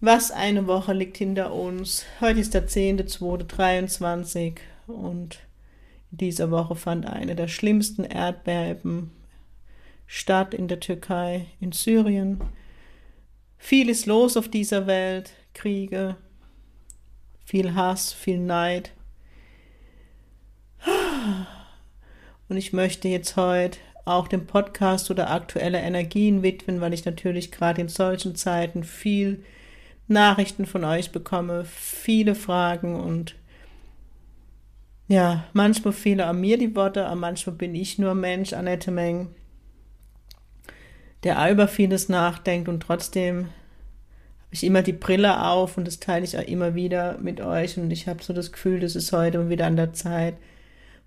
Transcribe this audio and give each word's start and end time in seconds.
Was 0.00 0.30
eine 0.30 0.68
Woche 0.68 0.92
liegt 0.92 1.16
hinter 1.16 1.52
uns. 1.52 2.06
Heute 2.20 2.38
ist 2.38 2.54
der 2.54 2.68
10.2.23 2.68 4.58
und 4.86 5.40
in 6.12 6.18
dieser 6.18 6.52
Woche 6.52 6.76
fand 6.76 7.04
eine 7.04 7.34
der 7.34 7.48
schlimmsten 7.48 8.04
Erdbeben 8.04 9.10
statt 10.06 10.54
in 10.54 10.68
der 10.68 10.78
Türkei, 10.78 11.46
in 11.58 11.72
Syrien. 11.72 12.40
Viel 13.56 13.88
ist 13.88 14.06
los 14.06 14.36
auf 14.36 14.48
dieser 14.48 14.86
Welt, 14.86 15.32
Kriege, 15.52 16.14
viel 17.44 17.74
Hass, 17.74 18.12
viel 18.12 18.38
Neid. 18.38 18.92
Und 22.48 22.56
ich 22.56 22.72
möchte 22.72 23.08
jetzt 23.08 23.36
heute 23.36 23.78
auch 24.04 24.28
dem 24.28 24.46
Podcast 24.46 25.10
oder 25.10 25.30
aktuelle 25.30 25.80
Energien 25.80 26.44
widmen, 26.44 26.80
weil 26.80 26.94
ich 26.94 27.04
natürlich 27.04 27.50
gerade 27.50 27.80
in 27.80 27.88
solchen 27.88 28.36
Zeiten 28.36 28.84
viel 28.84 29.44
Nachrichten 30.08 30.66
von 30.66 30.84
euch 30.84 31.12
bekomme, 31.12 31.64
viele 31.64 32.34
Fragen 32.34 32.98
und 32.98 33.34
ja, 35.06 35.44
manchmal 35.54 35.92
fehlen 35.92 36.20
an 36.20 36.40
mir 36.40 36.58
die 36.58 36.74
Worte, 36.76 37.06
aber 37.06 37.16
manchmal 37.16 37.56
bin 37.56 37.74
ich 37.74 37.98
nur 37.98 38.14
Mensch, 38.14 38.52
Annette 38.52 38.90
Meng, 38.90 39.28
der 41.22 41.50
über 41.50 41.68
vieles 41.68 42.08
nachdenkt 42.08 42.68
und 42.68 42.80
trotzdem 42.80 43.46
habe 44.48 44.54
ich 44.54 44.64
immer 44.64 44.82
die 44.82 44.92
Brille 44.92 45.44
auf 45.44 45.76
und 45.76 45.86
das 45.86 46.00
teile 46.00 46.24
ich 46.24 46.36
auch 46.38 46.46
immer 46.46 46.74
wieder 46.74 47.18
mit 47.18 47.40
euch 47.40 47.78
und 47.78 47.90
ich 47.90 48.06
habe 48.06 48.22
so 48.22 48.32
das 48.32 48.52
Gefühl, 48.52 48.80
das 48.80 48.96
ist 48.96 49.12
heute 49.12 49.48
wieder 49.50 49.66
an 49.66 49.76
der 49.76 49.92
Zeit, 49.92 50.36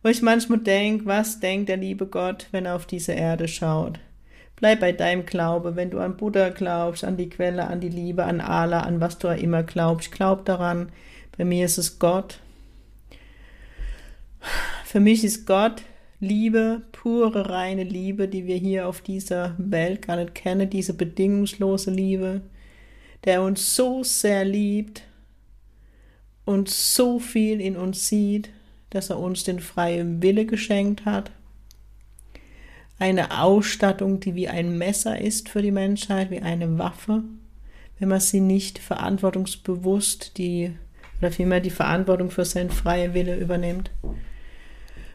wo 0.04 0.10
ich 0.10 0.22
manchmal 0.22 0.60
denke, 0.60 1.06
was 1.06 1.40
denkt 1.40 1.70
der 1.70 1.78
liebe 1.78 2.08
Gott, 2.08 2.48
wenn 2.52 2.66
er 2.66 2.76
auf 2.76 2.86
diese 2.86 3.14
Erde 3.14 3.48
schaut? 3.48 4.00
Bleib 4.62 4.80
bei 4.80 4.92
deinem 4.92 5.26
Glaube, 5.26 5.76
wenn 5.76 5.90
du 5.90 5.98
an 5.98 6.18
Buddha 6.18 6.50
glaubst, 6.50 7.04
an 7.04 7.18
die 7.18 7.30
Quelle, 7.30 7.66
an 7.66 7.82
die 7.82 7.90
Liebe, 7.90 8.26
an 8.26 8.40
Allah, 8.40 8.82
an 8.82 9.02
was 9.02 9.18
du 9.18 9.28
immer 9.30 9.64
glaubst. 9.64 10.12
Glaub 10.12 10.46
daran. 10.46 10.92
Bei 11.36 11.44
mir 11.44 11.66
ist 11.66 11.80
es 11.80 11.98
Gott. 11.98 12.40
Für 14.86 15.00
mich 15.00 15.24
ist 15.24 15.48
Gott 15.48 15.82
Liebe, 16.20 16.84
pure, 16.92 17.50
reine 17.50 17.84
Liebe, 17.84 18.28
die 18.28 18.46
wir 18.46 18.56
hier 18.56 18.88
auf 18.88 19.02
dieser 19.02 19.56
Welt 19.58 20.04
gar 20.04 20.18
nicht 20.18 20.36
kennen, 20.36 20.70
diese 20.70 20.94
bedingungslose 20.94 21.90
Liebe, 21.90 22.42
der 23.26 23.42
uns 23.42 23.76
so 23.76 24.04
sehr 24.04 24.46
liebt 24.46 25.02
und 26.46 26.70
so 26.70 27.18
viel 27.18 27.60
in 27.62 27.76
uns 27.76 28.08
sieht, 28.08 28.52
dass 28.92 29.10
er 29.10 29.18
uns 29.18 29.44
den 29.44 29.60
freien 29.60 30.22
Wille 30.22 30.46
geschenkt 30.46 31.06
hat 31.06 31.32
eine 33.02 33.42
Ausstattung, 33.42 34.20
die 34.20 34.36
wie 34.36 34.48
ein 34.48 34.78
Messer 34.78 35.20
ist 35.20 35.50
für 35.50 35.64
die 35.64 35.72
Menschheit, 35.72 36.30
wie 36.30 36.42
eine 36.42 36.78
Waffe, 36.78 37.24
wenn 38.00 38.10
man 38.10 38.20
sie 38.20 38.42
nicht 38.42 38.78
verantwortungsbewusst 38.78 40.38
die 40.38 40.74
oder 41.20 41.32
vielmehr 41.32 41.62
die 41.62 41.72
Verantwortung 41.72 42.30
für 42.30 42.46
seinen 42.46 42.70
freien 42.70 43.14
Wille 43.14 43.38
übernimmt. 43.38 43.92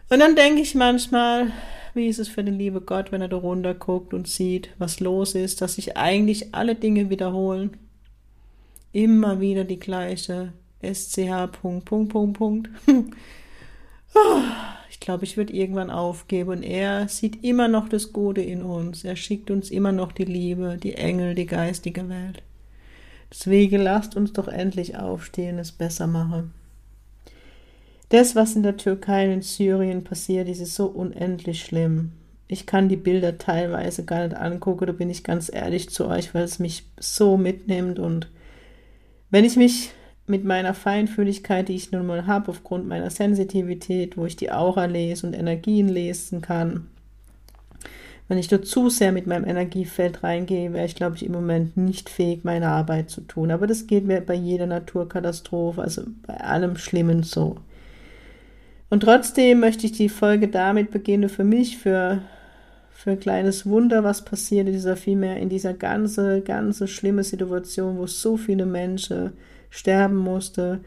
Und 0.09 0.19
dann 0.21 0.37
denke 0.37 0.63
ich 0.63 0.75
manchmal, 0.75 1.53
wie 1.95 2.09
ist 2.09 2.19
es 2.19 2.29
für 2.29 2.43
den 2.45 2.59
lieben 2.59 2.85
Gott, 2.87 3.13
wenn 3.13 3.23
er 3.23 3.29
da 3.29 3.37
runter 3.37 3.75
guckt 3.75 4.15
und 4.15 4.29
sieht, 4.29 4.71
was 4.79 5.01
los 5.01 5.35
ist, 5.35 5.61
dass 5.61 5.75
sich 5.75 5.97
eigentlich 5.97 6.55
alle 6.55 6.75
Dinge 6.75 7.09
wiederholen. 7.09 7.77
Immer 8.93 9.41
wieder 9.41 9.65
die 9.65 9.79
gleiche 9.79 10.53
SCH, 10.83 11.53
Punkt, 11.61 11.85
Punkt, 11.85 12.13
Punkt, 12.13 12.39
Punkt. 12.39 12.71
Ich 12.87 12.95
glaube, 15.07 15.25
ich 15.25 15.37
würde 15.37 15.55
irgendwann 15.55 15.91
aufgeben. 15.91 16.51
Und 16.51 16.63
er 16.63 17.09
sieht 17.09 17.43
immer 17.43 17.69
noch 17.69 17.89
das 17.89 18.13
Gute 18.13 18.43
in 18.43 18.63
uns. 18.63 19.05
Er 19.05 19.17
schickt 19.17 19.51
uns 19.51 19.71
immer 19.71 19.93
noch 19.93 20.13
die 20.13 20.25
Liebe, 20.25 20.79
die 20.83 20.95
Engel, 20.95 21.35
die 21.35 21.47
geistige 21.47 22.09
Welt. 22.09 22.43
Deswegen 23.31 23.81
lasst 23.81 24.17
uns 24.17 24.33
doch 24.33 24.49
endlich 24.49 24.97
aufstehen, 24.97 25.59
es 25.59 25.73
besser 25.73 26.07
machen. 26.07 26.53
Das, 28.09 28.37
was 28.37 28.55
in 28.55 28.63
der 28.63 28.77
Türkei 28.77 29.27
und 29.27 29.33
in 29.33 29.43
Syrien 29.43 30.05
passiert, 30.05 30.49
ist 30.49 30.75
so 30.75 30.87
unendlich 30.87 31.63
schlimm. 31.63 32.13
Ich 32.49 32.67
kann 32.67 32.89
die 32.89 32.97
Bilder 32.97 33.39
teilweise 33.39 34.05
gar 34.05 34.25
nicht 34.25 34.37
angucken, 34.37 34.87
da 34.87 34.93
bin 34.93 35.11
ich 35.11 35.25
ganz 35.25 35.53
ehrlich 35.53 35.89
zu 35.91 36.07
euch, 36.07 36.35
weil 36.35 36.45
es 36.45 36.59
mich 36.59 36.85
so 36.99 37.37
mitnimmt. 37.37 37.99
Und 37.99 38.29
wenn 39.31 39.45
ich 39.45 39.57
mich 39.57 39.91
mit 40.27 40.45
meiner 40.45 40.75
Feinfühligkeit, 40.75 41.69
die 41.69 41.77
ich 41.77 41.93
nun 41.93 42.07
mal 42.07 42.27
habe, 42.27 42.51
aufgrund 42.51 42.89
meiner 42.89 43.11
Sensitivität, 43.11 44.17
wo 44.17 44.27
ich 44.27 44.37
die 44.37 44.51
Aura 44.51 44.87
lese 44.87 45.27
und 45.27 45.35
Energien 45.35 45.89
lesen 45.89 46.41
kann, 46.41 46.89
wenn 48.29 48.39
ich 48.39 48.49
dort 48.49 48.67
zu 48.67 48.91
sehr 48.91 49.13
mit 49.13 49.29
meinem 49.29 49.45
Energiefeld 49.45 50.25
reingehe, 50.25 50.73
wäre 50.73 50.87
ich, 50.87 50.97
glaube 50.97 51.15
ich, 51.15 51.25
im 51.25 51.33
Moment 51.33 51.77
nicht 51.77 52.11
fähig, 52.11 52.43
meine 52.43 52.69
Arbeit 52.69 53.09
zu 53.09 53.21
tun. 53.21 53.53
Aber 53.53 53.69
das 53.69 53.87
geht 53.87 54.05
mir 54.05 54.21
bei 54.21 54.35
jeder 54.35 54.67
Naturkatastrophe, 54.67 55.81
also 55.81 56.03
bei 56.27 56.35
allem 56.39 56.77
Schlimmen 56.77 57.23
so. 57.23 57.57
Und 58.91 59.01
trotzdem 59.01 59.61
möchte 59.61 59.87
ich 59.87 59.93
die 59.93 60.09
Folge 60.09 60.49
damit 60.49 60.91
beginnen, 60.91 61.29
für 61.29 61.45
mich, 61.45 61.79
für, 61.79 62.23
für 62.91 63.13
ein 63.13 63.21
kleines 63.21 63.65
Wunder, 63.65 64.03
was 64.03 64.25
passiert 64.25 64.67
in 64.67 64.73
dieser 64.73 64.97
vielmehr, 64.97 65.37
in 65.37 65.49
dieser 65.49 65.75
ganze, 65.75 66.41
ganze 66.41 66.89
schlimme 66.89 67.23
Situation, 67.23 67.97
wo 67.97 68.09
so 68.09 68.37
viele 68.37 68.67
Menschen 68.67 69.35
sterben 69.77 70.17
musste, 70.17 70.81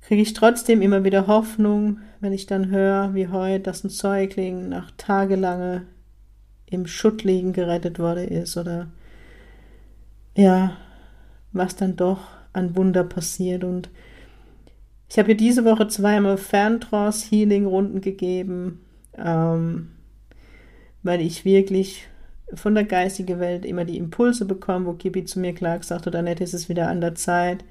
kriege 0.00 0.22
ich 0.22 0.32
trotzdem 0.32 0.82
immer 0.82 1.04
wieder 1.04 1.26
Hoffnung, 1.26 1.98
wenn 2.20 2.32
ich 2.32 2.46
dann 2.46 2.70
höre, 2.70 3.14
wie 3.14 3.28
heute, 3.28 3.60
dass 3.60 3.84
ein 3.84 3.90
Säugling 3.90 4.68
nach 4.68 4.90
tagelange 4.96 5.86
im 6.66 6.86
Schutt 6.86 7.24
liegen 7.24 7.52
gerettet 7.52 7.98
worden 7.98 8.28
ist 8.28 8.56
oder 8.56 8.88
ja, 10.34 10.76
was 11.52 11.76
dann 11.76 11.96
doch 11.96 12.20
an 12.52 12.76
Wunder 12.76 13.04
passiert. 13.04 13.64
Und 13.64 13.90
ich 15.08 15.18
habe 15.18 15.26
hier 15.26 15.36
diese 15.36 15.64
Woche 15.64 15.88
zweimal 15.88 16.36
Ferntrance-Healing-Runden 16.36 18.00
gegeben, 18.00 18.80
ähm, 19.16 19.90
weil 21.02 21.20
ich 21.20 21.44
wirklich 21.44 22.08
von 22.54 22.74
der 22.74 22.84
geistigen 22.84 23.40
Welt 23.40 23.64
immer 23.64 23.84
die 23.84 23.98
Impulse 23.98 24.44
bekommen, 24.44 24.86
wo 24.86 24.92
Gibi 24.94 25.24
zu 25.24 25.38
mir 25.38 25.54
klar 25.54 25.78
gesagt 25.78 26.06
hat, 26.06 26.14
Annette, 26.14 26.44
ist 26.44 26.54
es 26.54 26.68
wieder 26.68 26.88
an 26.88 27.00
der 27.00 27.14
Zeit. 27.14 27.64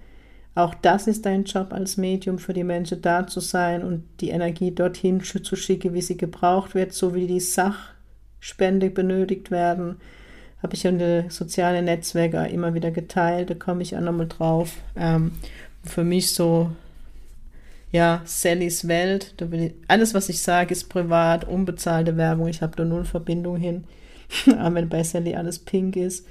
Auch 0.55 0.73
das 0.73 1.07
ist 1.07 1.25
dein 1.25 1.43
Job 1.43 1.71
als 1.71 1.97
Medium, 1.97 2.39
für 2.39 2.53
die 2.53 2.63
Menschen 2.63 3.01
da 3.01 3.27
zu 3.27 3.39
sein 3.39 3.83
und 3.83 4.03
die 4.21 4.29
Energie 4.29 4.71
dorthin 4.71 5.21
zu 5.21 5.55
schicken, 5.55 5.93
wie 5.93 6.01
sie 6.01 6.17
gebraucht 6.17 6.73
wird, 6.73 6.93
so 6.93 7.13
wie 7.13 7.27
die 7.27 7.39
Sachspende 7.39 8.89
benötigt 8.89 9.51
werden. 9.51 9.97
Habe 10.63 10.73
ich 10.73 10.85
in 10.85 10.97
den 10.97 11.29
sozialen 11.29 11.85
Netzwerken 11.85 12.45
immer 12.45 12.73
wieder 12.73 12.89
geteilt, 12.89 13.51
da 13.51 13.53
komme 13.53 13.83
ich 13.83 13.95
auch 13.95 14.01
nochmal 14.01 14.27
drauf. 14.27 14.73
Ähm, 14.95 15.33
für 15.83 16.03
mich 16.03 16.33
so, 16.33 16.71
ja, 17.91 18.21
Sallys 18.25 18.87
Welt, 18.87 19.35
ich, 19.51 19.73
alles, 19.87 20.15
was 20.15 20.29
ich 20.29 20.41
sage, 20.41 20.71
ist 20.71 20.89
privat, 20.89 21.45
unbezahlte 21.45 22.17
Werbung, 22.17 22.47
ich 22.47 22.63
habe 22.63 22.75
da 22.75 22.83
null 22.83 23.05
Verbindung 23.05 23.57
hin. 23.57 23.83
Wenn 24.45 24.89
bei 24.89 25.03
Sally 25.03 25.35
alles 25.35 25.59
pink 25.59 25.95
ist. 25.95 26.25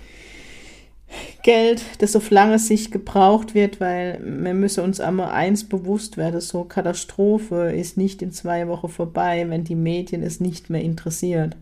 Geld, 1.43 1.83
das 1.99 2.17
auf 2.17 2.31
lange 2.31 2.59
Sicht 2.59 2.91
gebraucht 2.91 3.55
wird, 3.55 3.81
weil 3.81 4.21
wir 4.21 4.55
müssen 4.55 4.83
uns 4.83 5.01
einmal 5.01 5.31
eins 5.31 5.65
bewusst 5.65 6.17
werden, 6.17 6.41
so 6.41 6.65
Katastrophe 6.65 7.73
ist 7.73 7.97
nicht 7.97 8.23
in 8.23 8.33
zwei 8.33 8.67
Wochen 8.67 8.89
vorbei, 8.89 9.47
wenn 9.49 9.63
die 9.63 9.77
Medien 9.77 10.23
es 10.23 10.41
nicht 10.41 10.71
mehr 10.71 10.83
interessiert. 10.83 11.57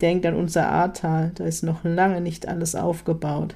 Denkt 0.00 0.24
an 0.26 0.34
unser 0.34 0.68
Ahrtal, 0.68 1.32
da 1.34 1.44
ist 1.44 1.62
noch 1.62 1.84
lange 1.84 2.20
nicht 2.20 2.48
alles 2.48 2.74
aufgebaut. 2.74 3.54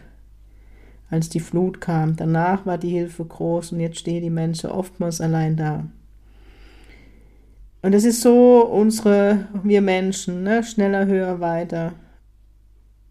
Als 1.11 1.31
die 1.31 1.41
Flut 1.41 1.81
kam, 1.81 2.17
danach 2.17 2.67
war 2.67 2.77
die 2.77 2.91
Hilfe 2.91 3.25
groß 3.25 3.73
und 3.73 3.81
jetzt 3.81 3.99
stehen 3.99 4.23
die 4.23 4.31
Menschen 4.31 4.71
oftmals 4.71 5.23
allein 5.23 5.57
da. 5.57 5.87
Und 7.83 7.93
das 7.93 8.05
ist 8.05 8.23
so 8.23 8.67
unsere, 8.67 9.47
wir 9.63 9.81
Menschen, 9.81 10.43
ne? 10.43 10.65
schneller, 10.65 11.07
höher, 11.07 11.41
weiter. 11.41 11.93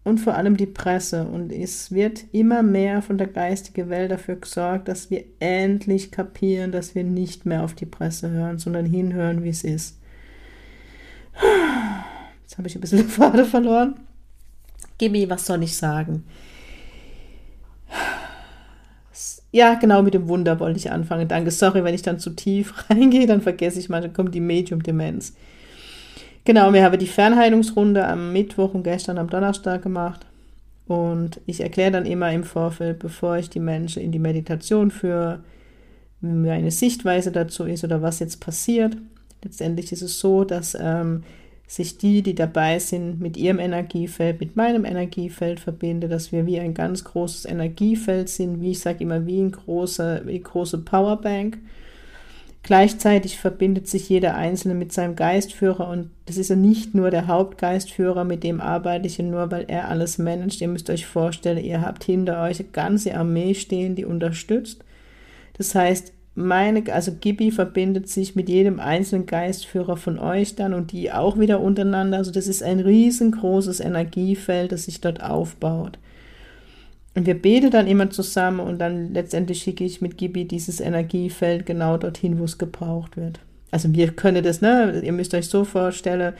Und 0.04 0.18
vor 0.18 0.34
allem 0.34 0.56
die 0.56 0.66
Presse. 0.66 1.24
Und 1.24 1.52
es 1.52 1.92
wird 1.92 2.24
immer 2.32 2.62
mehr 2.62 3.02
von 3.02 3.18
der 3.18 3.26
geistigen 3.26 3.90
Welt 3.90 4.10
dafür 4.10 4.36
gesorgt, 4.36 4.88
dass 4.88 5.10
wir 5.10 5.24
endlich 5.38 6.10
kapieren, 6.10 6.72
dass 6.72 6.94
wir 6.94 7.04
nicht 7.04 7.46
mehr 7.46 7.62
auf 7.62 7.74
die 7.74 7.86
Presse 7.86 8.30
hören, 8.30 8.58
sondern 8.58 8.86
hinhören, 8.86 9.42
wie 9.42 9.50
es 9.50 9.64
ist. 9.64 9.98
Jetzt 12.42 12.58
habe 12.58 12.68
ich 12.68 12.74
ein 12.74 12.80
bisschen 12.80 12.98
die 12.98 13.04
Pfade 13.04 13.44
verloren. 13.44 14.00
Gibi, 14.98 15.28
was 15.30 15.46
soll 15.46 15.62
ich 15.62 15.76
sagen? 15.76 16.24
Ja, 19.50 19.74
genau 19.74 20.02
mit 20.02 20.14
dem 20.14 20.28
Wunder 20.28 20.60
wollte 20.60 20.78
ich 20.78 20.90
anfangen. 20.90 21.28
Danke, 21.28 21.50
sorry, 21.50 21.84
wenn 21.84 21.94
ich 21.94 22.02
dann 22.02 22.18
zu 22.18 22.30
tief 22.30 22.74
reingehe, 22.90 23.26
dann 23.26 23.40
vergesse 23.40 23.78
ich 23.78 23.88
manchmal, 23.88 24.12
kommt 24.12 24.34
die 24.34 24.40
Medium-Demenz. 24.40 25.34
Genau, 26.44 26.72
wir 26.72 26.82
haben 26.82 26.98
die 26.98 27.06
Fernheilungsrunde 27.06 28.06
am 28.06 28.32
Mittwoch 28.32 28.74
und 28.74 28.82
gestern 28.82 29.18
am 29.18 29.28
Donnerstag 29.28 29.82
gemacht. 29.82 30.26
Und 30.86 31.40
ich 31.44 31.60
erkläre 31.60 31.90
dann 31.90 32.06
immer 32.06 32.32
im 32.32 32.44
Vorfeld, 32.44 32.98
bevor 32.98 33.36
ich 33.36 33.50
die 33.50 33.60
Menschen 33.60 34.02
in 34.02 34.12
die 34.12 34.18
Meditation 34.18 34.90
führe, 34.90 35.40
wie 36.20 36.48
meine 36.48 36.70
Sichtweise 36.70 37.30
dazu 37.32 37.64
ist 37.64 37.84
oder 37.84 38.00
was 38.00 38.18
jetzt 38.18 38.40
passiert. 38.40 38.96
Letztendlich 39.44 39.92
ist 39.92 40.02
es 40.02 40.18
so, 40.18 40.44
dass 40.44 40.76
ähm, 40.80 41.22
sich 41.68 41.98
die, 41.98 42.22
die 42.22 42.34
dabei 42.34 42.78
sind, 42.78 43.20
mit 43.20 43.36
ihrem 43.36 43.58
Energiefeld, 43.58 44.40
mit 44.40 44.56
meinem 44.56 44.86
Energiefeld 44.86 45.60
verbinde, 45.60 46.08
dass 46.08 46.32
wir 46.32 46.46
wie 46.46 46.58
ein 46.58 46.72
ganz 46.72 47.04
großes 47.04 47.44
Energiefeld 47.44 48.30
sind, 48.30 48.62
wie 48.62 48.70
ich 48.70 48.80
sage 48.80 49.04
immer, 49.04 49.26
wie 49.26 49.40
eine 49.40 49.50
große, 49.50 50.22
wie 50.24 50.40
große 50.40 50.78
Powerbank. 50.78 51.58
Gleichzeitig 52.62 53.38
verbindet 53.38 53.86
sich 53.86 54.08
jeder 54.08 54.34
Einzelne 54.34 54.74
mit 54.74 54.92
seinem 54.92 55.14
Geistführer 55.14 55.88
und 55.88 56.10
das 56.24 56.38
ist 56.38 56.48
ja 56.48 56.56
nicht 56.56 56.94
nur 56.94 57.10
der 57.10 57.26
Hauptgeistführer, 57.26 58.24
mit 58.24 58.44
dem 58.44 58.62
arbeite 58.62 59.06
ich 59.06 59.18
nur, 59.18 59.50
weil 59.50 59.66
er 59.68 59.88
alles 59.88 60.16
managt. 60.16 60.62
Ihr 60.62 60.68
müsst 60.68 60.88
euch 60.88 61.04
vorstellen, 61.04 61.62
ihr 61.62 61.82
habt 61.82 62.02
hinter 62.02 62.42
euch 62.42 62.60
eine 62.60 62.70
ganze 62.70 63.14
Armee 63.14 63.52
stehen, 63.52 63.94
die 63.94 64.06
unterstützt. 64.06 64.84
Das 65.58 65.74
heißt, 65.74 66.14
meine, 66.38 66.84
also 66.92 67.12
Gibi 67.12 67.50
verbindet 67.50 68.08
sich 68.08 68.36
mit 68.36 68.48
jedem 68.48 68.80
einzelnen 68.80 69.26
Geistführer 69.26 69.96
von 69.96 70.18
euch 70.18 70.54
dann 70.54 70.72
und 70.72 70.92
die 70.92 71.12
auch 71.12 71.38
wieder 71.38 71.60
untereinander. 71.60 72.18
Also 72.18 72.30
das 72.30 72.46
ist 72.46 72.62
ein 72.62 72.80
riesengroßes 72.80 73.80
Energiefeld, 73.80 74.72
das 74.72 74.84
sich 74.84 75.00
dort 75.00 75.22
aufbaut. 75.22 75.98
Und 77.14 77.26
wir 77.26 77.34
beten 77.34 77.70
dann 77.70 77.88
immer 77.88 78.10
zusammen 78.10 78.60
und 78.60 78.78
dann 78.78 79.12
letztendlich 79.12 79.60
schicke 79.62 79.84
ich 79.84 80.00
mit 80.00 80.16
Gibi 80.16 80.44
dieses 80.44 80.80
Energiefeld 80.80 81.66
genau 81.66 81.96
dorthin, 81.96 82.38
wo 82.38 82.44
es 82.44 82.58
gebraucht 82.58 83.16
wird. 83.16 83.40
Also 83.72 83.92
wir 83.92 84.12
können 84.12 84.44
das, 84.44 84.60
ne, 84.60 85.00
ihr 85.04 85.12
müsst 85.12 85.34
euch 85.34 85.48
so 85.48 85.64
vorstellen, 85.64 86.34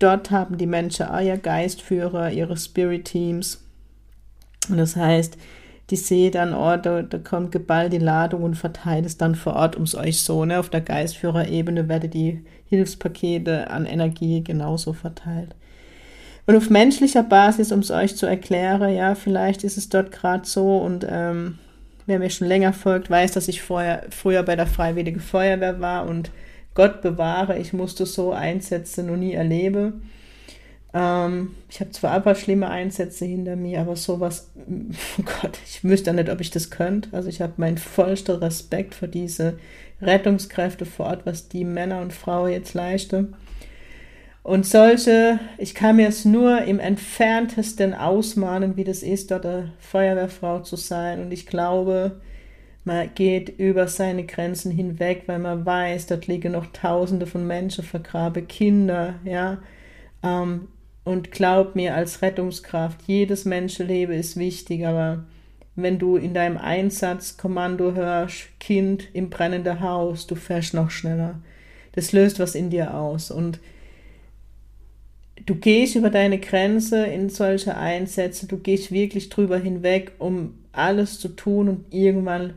dort 0.00 0.32
haben 0.32 0.58
die 0.58 0.66
Menschen 0.66 1.06
euer 1.06 1.36
Geistführer, 1.36 2.32
ihre 2.32 2.56
Spirit 2.56 3.04
Teams. 3.04 3.62
Und 4.68 4.78
das 4.78 4.96
heißt, 4.96 5.38
die 5.90 5.96
sehe 5.96 6.30
dann, 6.30 6.54
oh, 6.54 6.76
da, 6.76 7.02
da 7.02 7.18
kommt 7.18 7.52
geballt 7.52 7.92
die 7.92 7.98
Ladung 7.98 8.42
und 8.42 8.54
verteilt 8.54 9.04
es 9.04 9.18
dann 9.18 9.34
vor 9.34 9.54
Ort 9.54 9.74
ums 9.76 9.94
euch 9.94 10.22
so. 10.22 10.44
Ne? 10.44 10.58
Auf 10.58 10.70
der 10.70 10.80
Geistführerebene 10.80 11.88
werden 11.88 12.10
die 12.10 12.42
Hilfspakete 12.68 13.70
an 13.70 13.84
Energie 13.84 14.42
genauso 14.42 14.94
verteilt. 14.94 15.54
Und 16.46 16.56
auf 16.56 16.70
menschlicher 16.70 17.22
Basis, 17.22 17.72
um 17.72 17.80
es 17.80 17.90
euch 17.90 18.16
zu 18.16 18.26
erklären, 18.26 18.94
ja, 18.94 19.14
vielleicht 19.14 19.64
ist 19.64 19.78
es 19.78 19.88
dort 19.88 20.12
gerade 20.12 20.46
so 20.46 20.78
und 20.78 21.06
ähm, 21.08 21.58
wer 22.06 22.18
mir 22.18 22.30
schon 22.30 22.48
länger 22.48 22.72
folgt, 22.72 23.08
weiß, 23.08 23.32
dass 23.32 23.48
ich 23.48 23.62
vorher, 23.62 24.04
früher 24.10 24.42
bei 24.42 24.56
der 24.56 24.66
Freiwilligen 24.66 25.20
Feuerwehr 25.20 25.80
war 25.80 26.06
und 26.06 26.30
Gott 26.74 27.02
bewahre, 27.02 27.58
ich 27.58 27.72
musste 27.72 28.04
so 28.04 28.32
Einsätze 28.32 29.02
noch 29.02 29.16
nie 29.16 29.32
erleben. 29.32 30.10
Ähm, 30.94 31.56
ich 31.68 31.80
habe 31.80 31.90
zwar 31.90 32.12
aber 32.12 32.36
schlimme 32.36 32.70
Einsätze 32.70 33.24
hinter 33.24 33.56
mir, 33.56 33.80
aber 33.80 33.96
sowas, 33.96 34.50
oh 35.18 35.24
Gott, 35.42 35.58
ich 35.66 35.82
wüsste 35.82 36.14
nicht, 36.14 36.30
ob 36.30 36.40
ich 36.40 36.50
das 36.50 36.70
könnte. 36.70 37.08
Also 37.12 37.28
ich 37.28 37.42
habe 37.42 37.54
meinen 37.56 37.78
vollsten 37.78 38.36
Respekt 38.36 38.94
für 38.94 39.08
diese 39.08 39.58
Rettungskräfte 40.00 40.86
vor 40.86 41.06
Ort, 41.06 41.26
was 41.26 41.48
die 41.48 41.64
Männer 41.64 42.00
und 42.00 42.12
Frauen 42.12 42.52
jetzt 42.52 42.74
leisten. 42.74 43.34
Und 44.44 44.66
solche, 44.66 45.40
ich 45.58 45.74
kann 45.74 45.96
mir 45.96 46.06
es 46.06 46.24
nur 46.24 46.62
im 46.62 46.78
entferntesten 46.78 47.94
ausmalen, 47.94 48.76
wie 48.76 48.84
das 48.84 49.02
ist, 49.02 49.30
dort 49.30 49.46
eine 49.46 49.72
Feuerwehrfrau 49.78 50.60
zu 50.60 50.76
sein. 50.76 51.22
Und 51.22 51.32
ich 51.32 51.46
glaube, 51.46 52.20
man 52.84 53.08
geht 53.14 53.58
über 53.58 53.88
seine 53.88 54.24
Grenzen 54.26 54.70
hinweg, 54.70 55.22
weil 55.26 55.38
man 55.38 55.64
weiß, 55.64 56.06
dort 56.06 56.26
liegen 56.26 56.52
noch 56.52 56.66
Tausende 56.72 57.26
von 57.26 57.46
Menschen 57.46 57.84
vergraben, 57.84 58.46
Kinder, 58.46 59.14
ja. 59.24 59.58
Ähm, 60.22 60.68
und 61.04 61.30
glaub 61.30 61.76
mir, 61.76 61.94
als 61.94 62.22
Rettungskraft, 62.22 63.02
jedes 63.06 63.44
Menschenleben 63.44 64.14
ist 64.14 64.36
wichtig, 64.36 64.86
aber 64.86 65.24
wenn 65.76 65.98
du 65.98 66.16
in 66.16 66.34
deinem 66.34 66.56
Einsatz 66.56 67.36
Kommando 67.36 67.94
hörst, 67.94 68.58
Kind 68.60 69.08
im 69.12 69.28
brennenden 69.28 69.80
Haus, 69.80 70.26
du 70.26 70.34
fährst 70.34 70.72
noch 70.72 70.90
schneller. 70.90 71.40
Das 71.92 72.12
löst 72.12 72.38
was 72.38 72.54
in 72.54 72.70
dir 72.70 72.94
aus. 72.94 73.30
Und 73.30 73.60
du 75.46 75.56
gehst 75.56 75.96
über 75.96 76.10
deine 76.10 76.38
Grenze 76.38 77.06
in 77.06 77.28
solche 77.28 77.76
Einsätze, 77.76 78.46
du 78.46 78.56
gehst 78.56 78.92
wirklich 78.92 79.28
drüber 79.28 79.58
hinweg, 79.58 80.12
um 80.18 80.54
alles 80.72 81.18
zu 81.18 81.28
tun 81.28 81.68
und 81.68 81.92
irgendwann 81.92 82.54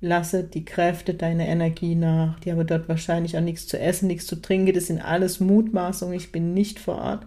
lasse 0.00 0.44
die 0.44 0.64
Kräfte 0.64 1.14
deine 1.14 1.48
Energie 1.48 1.94
nach. 1.94 2.38
Die 2.40 2.52
haben 2.52 2.66
dort 2.66 2.88
wahrscheinlich 2.88 3.36
auch 3.36 3.42
nichts 3.42 3.66
zu 3.66 3.78
essen, 3.78 4.06
nichts 4.06 4.26
zu 4.26 4.36
trinken. 4.36 4.72
Das 4.72 4.86
sind 4.86 5.00
alles 5.00 5.40
Mutmaßungen. 5.40 6.14
Ich 6.14 6.30
bin 6.30 6.54
nicht 6.54 6.78
vor 6.78 6.96
Ort. 6.98 7.26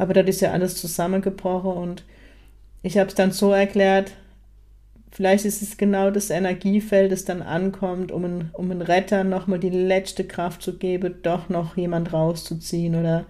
Aber 0.00 0.14
das 0.14 0.26
ist 0.26 0.40
ja 0.40 0.52
alles 0.52 0.76
zusammengebrochen 0.76 1.72
und 1.72 2.04
ich 2.82 2.96
habe 2.96 3.10
es 3.10 3.14
dann 3.14 3.32
so 3.32 3.52
erklärt, 3.52 4.12
vielleicht 5.12 5.44
ist 5.44 5.60
es 5.60 5.76
genau 5.76 6.10
das 6.10 6.30
Energiefeld, 6.30 7.12
das 7.12 7.26
dann 7.26 7.42
ankommt, 7.42 8.10
um, 8.10 8.24
ein, 8.24 8.50
um 8.54 8.70
einen 8.70 8.80
Retter 8.80 9.24
nochmal 9.24 9.58
die 9.58 9.68
letzte 9.68 10.24
Kraft 10.24 10.62
zu 10.62 10.78
geben, 10.78 11.16
doch 11.22 11.50
noch 11.50 11.76
jemand 11.76 12.14
rauszuziehen 12.14 12.94
oder 12.94 13.26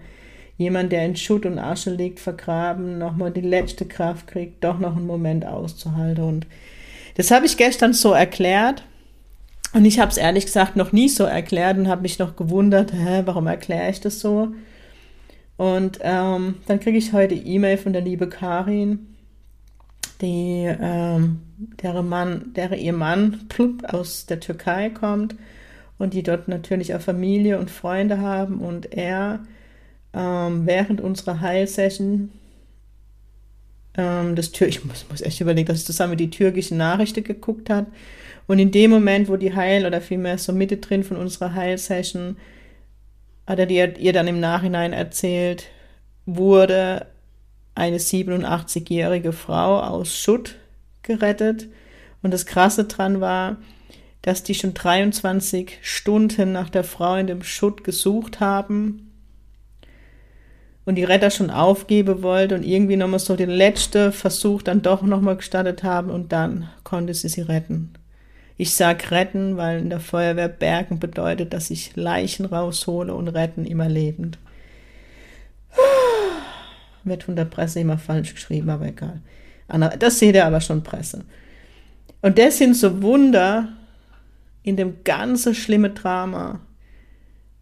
jemand, 0.57 0.93
der 0.93 1.03
in 1.03 1.17
Schutt 1.17 1.45
und 1.45 1.59
Asche 1.59 1.91
liegt, 1.91 2.21
vergraben, 2.21 2.97
nochmal 2.97 3.31
die 3.31 3.41
letzte 3.41 3.85
Kraft 3.85 4.27
kriegt, 4.27 4.63
doch 4.63 4.79
noch 4.79 4.95
einen 4.95 5.07
Moment 5.07 5.45
auszuhalten. 5.45 6.23
Und 6.23 6.47
das 7.15 7.31
habe 7.31 7.47
ich 7.47 7.57
gestern 7.57 7.91
so 7.91 8.13
erklärt. 8.13 8.85
Und 9.73 9.83
ich 9.83 9.99
habe 9.99 10.11
es 10.11 10.17
ehrlich 10.17 10.45
gesagt 10.45 10.77
noch 10.77 10.93
nie 10.93 11.09
so 11.09 11.25
erklärt 11.25 11.77
und 11.77 11.89
habe 11.89 12.03
mich 12.03 12.17
noch 12.17 12.37
gewundert, 12.37 12.93
hä, 12.93 13.23
warum 13.25 13.47
erkläre 13.47 13.89
ich 13.89 13.99
das 13.99 14.21
so? 14.21 14.53
Und 15.57 15.99
ähm, 16.01 16.55
dann 16.65 16.79
kriege 16.79 16.97
ich 16.97 17.13
heute 17.13 17.35
E-Mail 17.35 17.77
von 17.77 17.93
der 17.93 18.01
liebe 18.01 18.27
Karin, 18.27 19.15
die, 20.21 20.65
ähm, 20.67 21.41
deren 21.81 22.09
Mann, 22.09 22.53
der 22.55 22.73
ihr 22.77 22.93
Mann 22.93 23.47
plupp, 23.49 23.83
aus 23.85 24.25
der 24.25 24.39
Türkei 24.39 24.89
kommt 24.89 25.35
und 25.97 26.13
die 26.13 26.23
dort 26.23 26.47
natürlich 26.47 26.95
auch 26.95 27.01
Familie 27.01 27.59
und 27.59 27.69
Freunde 27.69 28.19
haben 28.19 28.59
und 28.59 28.93
er 28.93 29.39
ähm, 30.13 30.65
während 30.65 31.01
unserer 31.01 31.41
Heilsession 31.41 32.31
ähm, 33.97 34.35
das 34.35 34.51
Tür, 34.51 34.67
ich 34.67 34.83
muss, 34.85 35.05
muss 35.09 35.21
echt 35.21 35.41
überlegen, 35.41 35.67
dass 35.67 35.79
ich 35.79 35.85
zusammen 35.85 36.17
die 36.17 36.29
türkischen 36.29 36.77
Nachrichten 36.77 37.23
geguckt 37.23 37.69
hat. 37.69 37.87
Und 38.47 38.59
in 38.59 38.71
dem 38.71 38.91
Moment, 38.91 39.29
wo 39.29 39.37
die 39.37 39.53
Heil 39.53 39.85
oder 39.85 40.01
vielmehr 40.01 40.37
so 40.37 40.53
Mitte 40.53 40.77
drin 40.77 41.03
von 41.03 41.17
unserer 41.17 41.53
Heilsession 41.53 42.37
hat 43.51 43.59
er 43.59 43.65
dir, 43.65 43.99
ihr 43.99 44.13
dann 44.13 44.27
im 44.27 44.39
Nachhinein 44.39 44.93
erzählt, 44.93 45.65
wurde 46.25 47.07
eine 47.75 47.97
87-jährige 47.97 49.33
Frau 49.33 49.81
aus 49.81 50.17
Schutt 50.17 50.55
gerettet. 51.03 51.67
Und 52.23 52.31
das 52.31 52.45
Krasse 52.45 52.85
dran 52.85 53.19
war, 53.19 53.57
dass 54.21 54.43
die 54.43 54.55
schon 54.55 54.73
23 54.73 55.79
Stunden 55.81 56.53
nach 56.53 56.69
der 56.69 56.85
Frau 56.85 57.15
in 57.17 57.27
dem 57.27 57.43
Schutt 57.43 57.83
gesucht 57.83 58.39
haben 58.39 59.11
und 60.85 60.95
die 60.95 61.03
Retter 61.03 61.29
schon 61.29 61.49
aufgeben 61.49 62.23
wollte 62.23 62.55
und 62.55 62.63
irgendwie 62.63 62.95
nochmal 62.95 63.19
so 63.19 63.35
den 63.35 63.49
letzten 63.49 64.13
Versuch 64.13 64.61
dann 64.61 64.81
doch 64.81 65.01
nochmal 65.01 65.35
gestartet 65.35 65.83
haben 65.83 66.09
und 66.09 66.31
dann 66.31 66.69
konnte 66.85 67.13
sie 67.13 67.27
sie 67.27 67.41
retten. 67.41 67.93
Ich 68.61 68.75
sag 68.75 69.09
retten, 69.09 69.57
weil 69.57 69.79
in 69.79 69.89
der 69.89 69.99
Feuerwehr 69.99 70.47
bergen 70.47 70.99
bedeutet, 70.99 71.51
dass 71.51 71.71
ich 71.71 71.95
Leichen 71.95 72.45
raushole 72.45 73.11
und 73.11 73.27
retten 73.29 73.65
immer 73.65 73.89
lebend. 73.89 74.37
Wird 77.03 77.23
von 77.23 77.35
der 77.35 77.45
Presse 77.45 77.79
immer 77.79 77.97
falsch 77.97 78.35
geschrieben, 78.35 78.69
aber 78.69 78.85
egal. 78.85 79.19
Das 79.97 80.19
seht 80.19 80.35
ihr 80.35 80.45
aber 80.45 80.61
schon 80.61 80.83
Presse. 80.83 81.25
Und 82.21 82.37
das 82.37 82.59
sind 82.59 82.75
so 82.75 83.01
Wunder 83.01 83.69
in 84.61 84.77
dem 84.77 85.03
ganzen 85.03 85.55
schlimmen 85.55 85.95
Drama, 85.95 86.59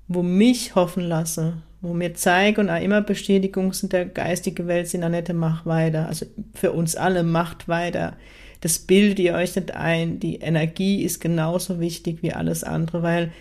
wo 0.09 0.21
mich 0.21 0.75
hoffen 0.75 1.03
lasse, 1.03 1.61
wo 1.79 1.93
mir 1.93 2.13
zeige 2.13 2.59
und 2.59 2.69
auch 2.69 2.81
immer 2.81 2.99
Bestätigung 2.99 3.71
sind, 3.71 3.93
der 3.93 4.05
geistige 4.05 4.67
Welt 4.67 4.89
sind, 4.89 5.05
Annette, 5.05 5.33
mach 5.33 5.65
weiter. 5.65 6.07
Also 6.07 6.25
für 6.55 6.73
uns 6.73 6.97
alle, 6.97 7.23
macht 7.23 7.69
weiter 7.69 8.17
das 8.61 8.79
bildet 8.79 9.19
ihr 9.19 9.33
euch 9.33 9.55
nicht 9.55 9.75
ein. 9.75 10.19
Die 10.19 10.37
Energie 10.37 11.03
ist 11.03 11.21
genauso 11.21 11.79
wichtig 11.79 12.19
wie 12.21 12.33
alles 12.33 12.63
andere, 12.63 13.03
weil 13.03 13.31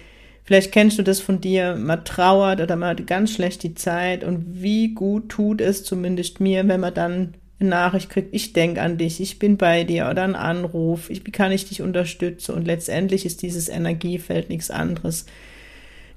vielleicht 0.44 0.72
kennst 0.72 0.98
du 0.98 1.02
das 1.02 1.20
von 1.20 1.40
dir, 1.40 1.76
man 1.76 2.04
trauert 2.04 2.60
oder 2.60 2.76
man 2.76 2.90
hat 2.90 3.06
ganz 3.06 3.32
schlecht 3.32 3.62
die 3.62 3.74
Zeit 3.74 4.24
und 4.24 4.62
wie 4.62 4.94
gut 4.94 5.28
tut 5.28 5.60
es 5.60 5.84
zumindest 5.84 6.40
mir, 6.40 6.66
wenn 6.68 6.80
man 6.80 6.94
dann 6.94 7.34
eine 7.60 7.70
Nachricht 7.70 8.10
kriegt, 8.10 8.32
ich 8.32 8.52
denke 8.52 8.80
an 8.80 8.98
dich, 8.98 9.20
ich 9.20 9.40
bin 9.40 9.56
bei 9.56 9.82
dir 9.82 10.08
oder 10.08 10.22
einen 10.22 10.36
Anruf, 10.36 11.10
ich, 11.10 11.26
wie 11.26 11.32
kann 11.32 11.50
ich 11.50 11.68
dich 11.68 11.82
unterstützen 11.82 12.54
und 12.54 12.66
letztendlich 12.66 13.26
ist 13.26 13.42
dieses 13.42 13.68
Energiefeld 13.68 14.48
nichts 14.48 14.70
anderes. 14.70 15.26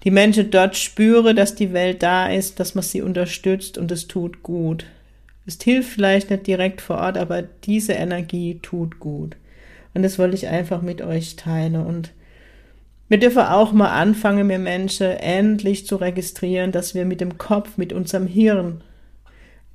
Die 0.03 0.11
Menschen 0.11 0.49
dort 0.49 0.77
spüren, 0.77 1.35
dass 1.35 1.55
die 1.55 1.73
Welt 1.73 2.01
da 2.01 2.27
ist, 2.27 2.59
dass 2.59 2.75
man 2.75 2.83
sie 2.83 3.01
unterstützt 3.01 3.77
und 3.77 3.91
es 3.91 4.07
tut 4.07 4.41
gut. 4.43 4.85
Es 5.59 5.63
hilft 5.63 5.89
vielleicht 5.89 6.29
nicht 6.29 6.47
direkt 6.47 6.81
vor 6.81 6.97
Ort, 6.97 7.17
aber 7.17 7.41
diese 7.41 7.93
Energie 7.93 8.59
tut 8.61 8.99
gut. 8.99 9.35
Und 9.93 10.03
das 10.03 10.17
wollte 10.17 10.35
ich 10.35 10.47
einfach 10.47 10.81
mit 10.81 11.01
euch 11.01 11.35
teilen. 11.35 11.75
Und 11.75 12.11
wir 13.09 13.19
dürfen 13.19 13.43
auch 13.43 13.73
mal 13.73 13.89
anfangen, 13.89 14.47
wir 14.47 14.59
Menschen 14.59 15.07
endlich 15.07 15.85
zu 15.85 15.97
registrieren, 15.97 16.71
dass 16.71 16.95
wir 16.95 17.05
mit 17.05 17.19
dem 17.19 17.37
Kopf, 17.37 17.77
mit 17.77 17.91
unserem 17.91 18.27
Hirn 18.27 18.81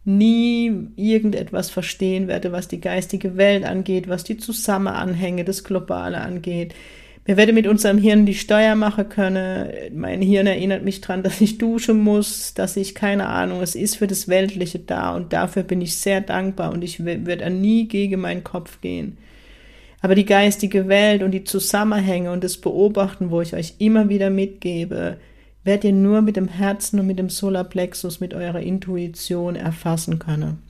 nie 0.06 0.88
irgendetwas 0.94 1.68
verstehen 1.68 2.28
werde, 2.28 2.52
was 2.52 2.68
die 2.68 2.80
geistige 2.80 3.36
Welt 3.36 3.64
angeht, 3.64 4.08
was 4.08 4.24
die 4.24 4.38
Zusammenhänge, 4.38 5.44
das 5.44 5.64
Globale 5.64 6.20
angeht. 6.20 6.74
Wir 7.26 7.36
werden 7.36 7.56
mit 7.56 7.66
unserem 7.66 7.98
Hirn 7.98 8.24
die 8.24 8.34
Steuer 8.34 8.76
machen 8.76 9.08
können. 9.08 9.68
Mein 9.92 10.22
Hirn 10.22 10.46
erinnert 10.46 10.84
mich 10.84 11.00
dran, 11.00 11.24
dass 11.24 11.40
ich 11.40 11.58
duschen 11.58 11.98
muss, 11.98 12.54
dass 12.54 12.76
ich 12.76 12.94
keine 12.94 13.26
Ahnung, 13.26 13.62
es 13.62 13.74
ist 13.74 13.96
für 13.96 14.06
das 14.06 14.28
Weltliche 14.28 14.78
da 14.78 15.14
und 15.14 15.32
dafür 15.32 15.64
bin 15.64 15.80
ich 15.80 15.96
sehr 15.96 16.20
dankbar 16.20 16.72
und 16.72 16.84
ich 16.84 17.04
werde 17.04 17.50
nie 17.50 17.88
gegen 17.88 18.20
meinen 18.20 18.44
Kopf 18.44 18.80
gehen. 18.80 19.18
Aber 20.02 20.14
die 20.14 20.24
geistige 20.24 20.86
Welt 20.86 21.24
und 21.24 21.32
die 21.32 21.42
Zusammenhänge 21.42 22.30
und 22.30 22.44
das 22.44 22.58
Beobachten, 22.58 23.32
wo 23.32 23.40
ich 23.40 23.54
euch 23.54 23.74
immer 23.78 24.08
wieder 24.08 24.30
mitgebe, 24.30 25.16
werdet 25.64 25.82
ihr 25.82 25.92
nur 25.92 26.22
mit 26.22 26.36
dem 26.36 26.46
Herzen 26.46 27.00
und 27.00 27.08
mit 27.08 27.18
dem 27.18 27.28
Solarplexus, 27.28 28.20
mit 28.20 28.34
eurer 28.34 28.60
Intuition 28.60 29.56
erfassen 29.56 30.20
können. 30.20 30.65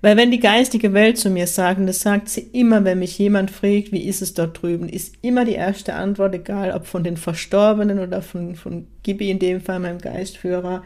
Weil 0.00 0.16
wenn 0.16 0.30
die 0.30 0.40
geistige 0.40 0.92
Welt 0.92 1.18
zu 1.18 1.28
mir 1.28 1.46
sagt, 1.46 1.80
und 1.80 1.86
das 1.86 2.00
sagt 2.00 2.28
sie 2.28 2.42
immer, 2.52 2.84
wenn 2.84 3.00
mich 3.00 3.18
jemand 3.18 3.50
fragt, 3.50 3.90
wie 3.90 4.06
ist 4.06 4.22
es 4.22 4.32
dort 4.32 4.62
drüben, 4.62 4.88
ist 4.88 5.16
immer 5.22 5.44
die 5.44 5.54
erste 5.54 5.94
Antwort, 5.94 6.34
egal 6.34 6.72
ob 6.72 6.86
von 6.86 7.02
den 7.02 7.16
Verstorbenen 7.16 7.98
oder 7.98 8.22
von, 8.22 8.54
von 8.54 8.86
Gibi, 9.02 9.30
in 9.30 9.40
dem 9.40 9.60
Fall 9.60 9.80
meinem 9.80 9.98
Geistführer, 9.98 10.84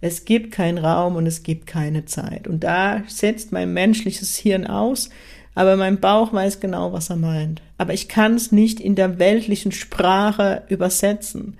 es 0.00 0.24
gibt 0.24 0.52
keinen 0.52 0.78
Raum 0.78 1.16
und 1.16 1.26
es 1.26 1.42
gibt 1.42 1.66
keine 1.66 2.04
Zeit. 2.04 2.46
Und 2.46 2.64
da 2.64 3.02
setzt 3.06 3.52
mein 3.52 3.72
menschliches 3.72 4.36
Hirn 4.36 4.66
aus, 4.66 5.10
aber 5.54 5.76
mein 5.76 6.00
Bauch 6.00 6.32
weiß 6.32 6.60
genau, 6.60 6.92
was 6.92 7.10
er 7.10 7.16
meint. 7.16 7.62
Aber 7.78 7.92
ich 7.92 8.08
kann 8.08 8.34
es 8.34 8.52
nicht 8.52 8.80
in 8.80 8.94
der 8.94 9.18
weltlichen 9.18 9.72
Sprache 9.72 10.62
übersetzen. 10.68 11.56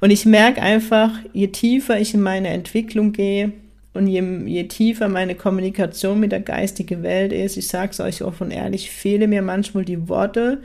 Und 0.00 0.10
ich 0.10 0.24
merke 0.24 0.62
einfach, 0.62 1.10
je 1.32 1.48
tiefer 1.48 2.00
ich 2.00 2.14
in 2.14 2.20
meine 2.20 2.48
Entwicklung 2.48 3.12
gehe 3.12 3.52
und 3.98 4.06
je, 4.06 4.22
je 4.46 4.64
tiefer 4.64 5.08
meine 5.08 5.34
Kommunikation 5.34 6.20
mit 6.20 6.32
der 6.32 6.40
geistigen 6.40 7.02
Welt 7.02 7.32
ist, 7.32 7.56
ich 7.56 7.68
sage 7.68 7.90
es 7.90 8.00
euch 8.00 8.22
offen 8.22 8.44
und 8.44 8.50
ehrlich, 8.52 8.90
fehle 8.90 9.26
mir 9.26 9.42
manchmal 9.42 9.84
die 9.84 10.08
Worte 10.08 10.62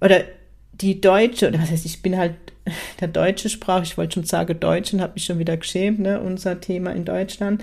oder 0.00 0.22
die 0.72 1.00
deutsche, 1.00 1.48
oder 1.48 1.60
was 1.60 1.70
heißt, 1.70 1.84
ich 1.84 2.00
bin 2.02 2.16
halt 2.16 2.34
der 3.00 3.08
deutsche 3.08 3.48
Sprache, 3.48 3.82
ich 3.82 3.98
wollte 3.98 4.14
schon 4.14 4.24
sagen 4.24 4.58
Deutsch 4.58 4.94
und 4.94 5.02
habe 5.02 5.14
mich 5.14 5.24
schon 5.24 5.38
wieder 5.38 5.56
geschämt, 5.56 5.98
ne, 5.98 6.20
unser 6.20 6.60
Thema 6.60 6.92
in 6.92 7.04
Deutschland. 7.04 7.62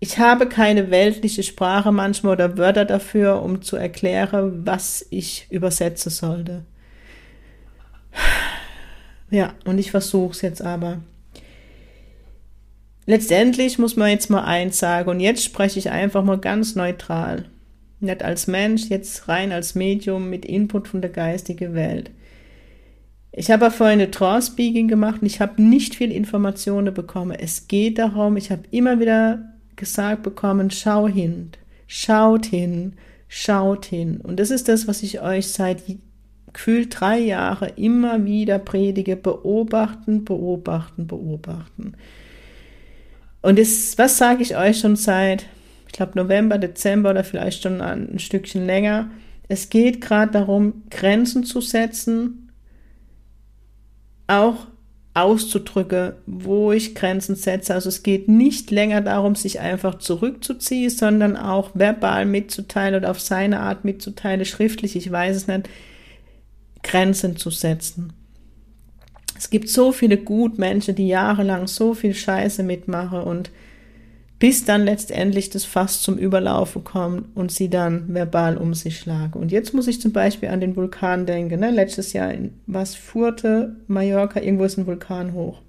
Ich 0.00 0.18
habe 0.18 0.46
keine 0.46 0.90
weltliche 0.90 1.42
Sprache 1.42 1.90
manchmal 1.90 2.34
oder 2.34 2.58
Wörter 2.58 2.84
dafür, 2.84 3.42
um 3.42 3.62
zu 3.62 3.76
erklären, 3.76 4.66
was 4.66 5.06
ich 5.08 5.46
übersetzen 5.48 6.10
sollte. 6.10 6.62
Ja, 9.30 9.54
und 9.64 9.78
ich 9.78 9.90
versuche 9.90 10.32
es 10.32 10.42
jetzt 10.42 10.60
aber. 10.60 10.98
Letztendlich 13.06 13.78
muss 13.78 13.96
man 13.96 14.10
jetzt 14.10 14.30
mal 14.30 14.44
eins 14.44 14.78
sagen, 14.78 15.10
und 15.10 15.20
jetzt 15.20 15.44
spreche 15.44 15.78
ich 15.78 15.90
einfach 15.90 16.24
mal 16.24 16.38
ganz 16.38 16.74
neutral. 16.74 17.44
Nicht 18.00 18.22
als 18.22 18.46
Mensch, 18.46 18.88
jetzt 18.88 19.28
rein 19.28 19.52
als 19.52 19.74
Medium 19.74 20.30
mit 20.30 20.44
Input 20.44 20.88
von 20.88 21.00
der 21.00 21.10
geistigen 21.10 21.74
Welt. 21.74 22.10
Ich 23.32 23.50
habe 23.50 23.70
vorhin 23.70 24.00
eine 24.00 24.10
Trance-Speaking 24.10 24.88
gemacht 24.88 25.20
und 25.20 25.26
ich 25.26 25.40
habe 25.40 25.60
nicht 25.60 25.96
viel 25.96 26.12
Informationen 26.12 26.94
bekommen. 26.94 27.36
Es 27.38 27.66
geht 27.66 27.98
darum, 27.98 28.36
ich 28.36 28.50
habe 28.50 28.62
immer 28.70 29.00
wieder 29.00 29.44
gesagt 29.76 30.22
bekommen, 30.22 30.70
schau 30.70 31.08
hin, 31.08 31.50
schaut 31.86 32.46
hin, 32.46 32.94
schaut 33.28 33.86
hin. 33.86 34.20
Und 34.22 34.38
das 34.38 34.50
ist 34.50 34.68
das, 34.68 34.86
was 34.86 35.02
ich 35.02 35.20
euch 35.20 35.48
seit 35.48 35.82
gefühlt 36.52 37.00
drei 37.00 37.18
Jahre 37.18 37.72
immer 37.76 38.24
wieder 38.24 38.60
predige, 38.60 39.16
beobachten, 39.16 40.24
beobachten, 40.24 41.06
beobachten. 41.06 41.96
Und 43.44 43.58
das, 43.58 43.98
was 43.98 44.16
sage 44.16 44.42
ich 44.42 44.56
euch 44.56 44.80
schon 44.80 44.96
seit, 44.96 45.44
ich 45.86 45.92
glaube, 45.92 46.12
November, 46.14 46.56
Dezember 46.56 47.10
oder 47.10 47.24
vielleicht 47.24 47.62
schon 47.62 47.82
ein 47.82 48.18
Stückchen 48.18 48.64
länger. 48.64 49.10
Es 49.48 49.68
geht 49.68 50.00
gerade 50.00 50.32
darum, 50.32 50.84
Grenzen 50.88 51.44
zu 51.44 51.60
setzen, 51.60 52.50
auch 54.28 54.66
auszudrücken, 55.12 56.14
wo 56.24 56.72
ich 56.72 56.94
Grenzen 56.94 57.36
setze. 57.36 57.74
Also 57.74 57.90
es 57.90 58.02
geht 58.02 58.28
nicht 58.28 58.70
länger 58.70 59.02
darum, 59.02 59.34
sich 59.34 59.60
einfach 59.60 59.98
zurückzuziehen, 59.98 60.88
sondern 60.88 61.36
auch 61.36 61.72
verbal 61.74 62.24
mitzuteilen 62.24 62.94
oder 62.94 63.10
auf 63.10 63.20
seine 63.20 63.60
Art 63.60 63.84
mitzuteilen, 63.84 64.42
schriftlich, 64.46 64.96
ich 64.96 65.12
weiß 65.12 65.36
es 65.36 65.48
nicht, 65.48 65.68
Grenzen 66.82 67.36
zu 67.36 67.50
setzen. 67.50 68.14
Es 69.36 69.50
gibt 69.50 69.68
so 69.68 69.92
viele 69.92 70.16
Gutmenschen, 70.16 70.94
die 70.94 71.08
jahrelang 71.08 71.66
so 71.66 71.94
viel 71.94 72.14
Scheiße 72.14 72.62
mitmachen 72.62 73.20
und 73.20 73.50
bis 74.38 74.64
dann 74.64 74.84
letztendlich 74.84 75.50
das 75.50 75.64
Fass 75.64 76.02
zum 76.02 76.18
Überlaufen 76.18 76.84
kommt 76.84 77.34
und 77.34 77.50
sie 77.50 77.70
dann 77.70 78.12
verbal 78.12 78.56
um 78.58 78.74
sich 78.74 78.98
schlagen. 78.98 79.38
Und 79.38 79.52
jetzt 79.52 79.72
muss 79.74 79.86
ich 79.86 80.00
zum 80.00 80.12
Beispiel 80.12 80.50
an 80.50 80.60
den 80.60 80.76
Vulkan 80.76 81.24
denken. 81.24 81.60
Ne? 81.60 81.70
Letztes 81.70 82.12
Jahr 82.12 82.32
in 82.32 82.52
was 82.66 82.94
Furte, 82.94 83.76
Mallorca, 83.86 84.40
irgendwo 84.40 84.64
ist 84.64 84.76
ein 84.76 84.86
Vulkan 84.86 85.32
hoch. 85.32 85.62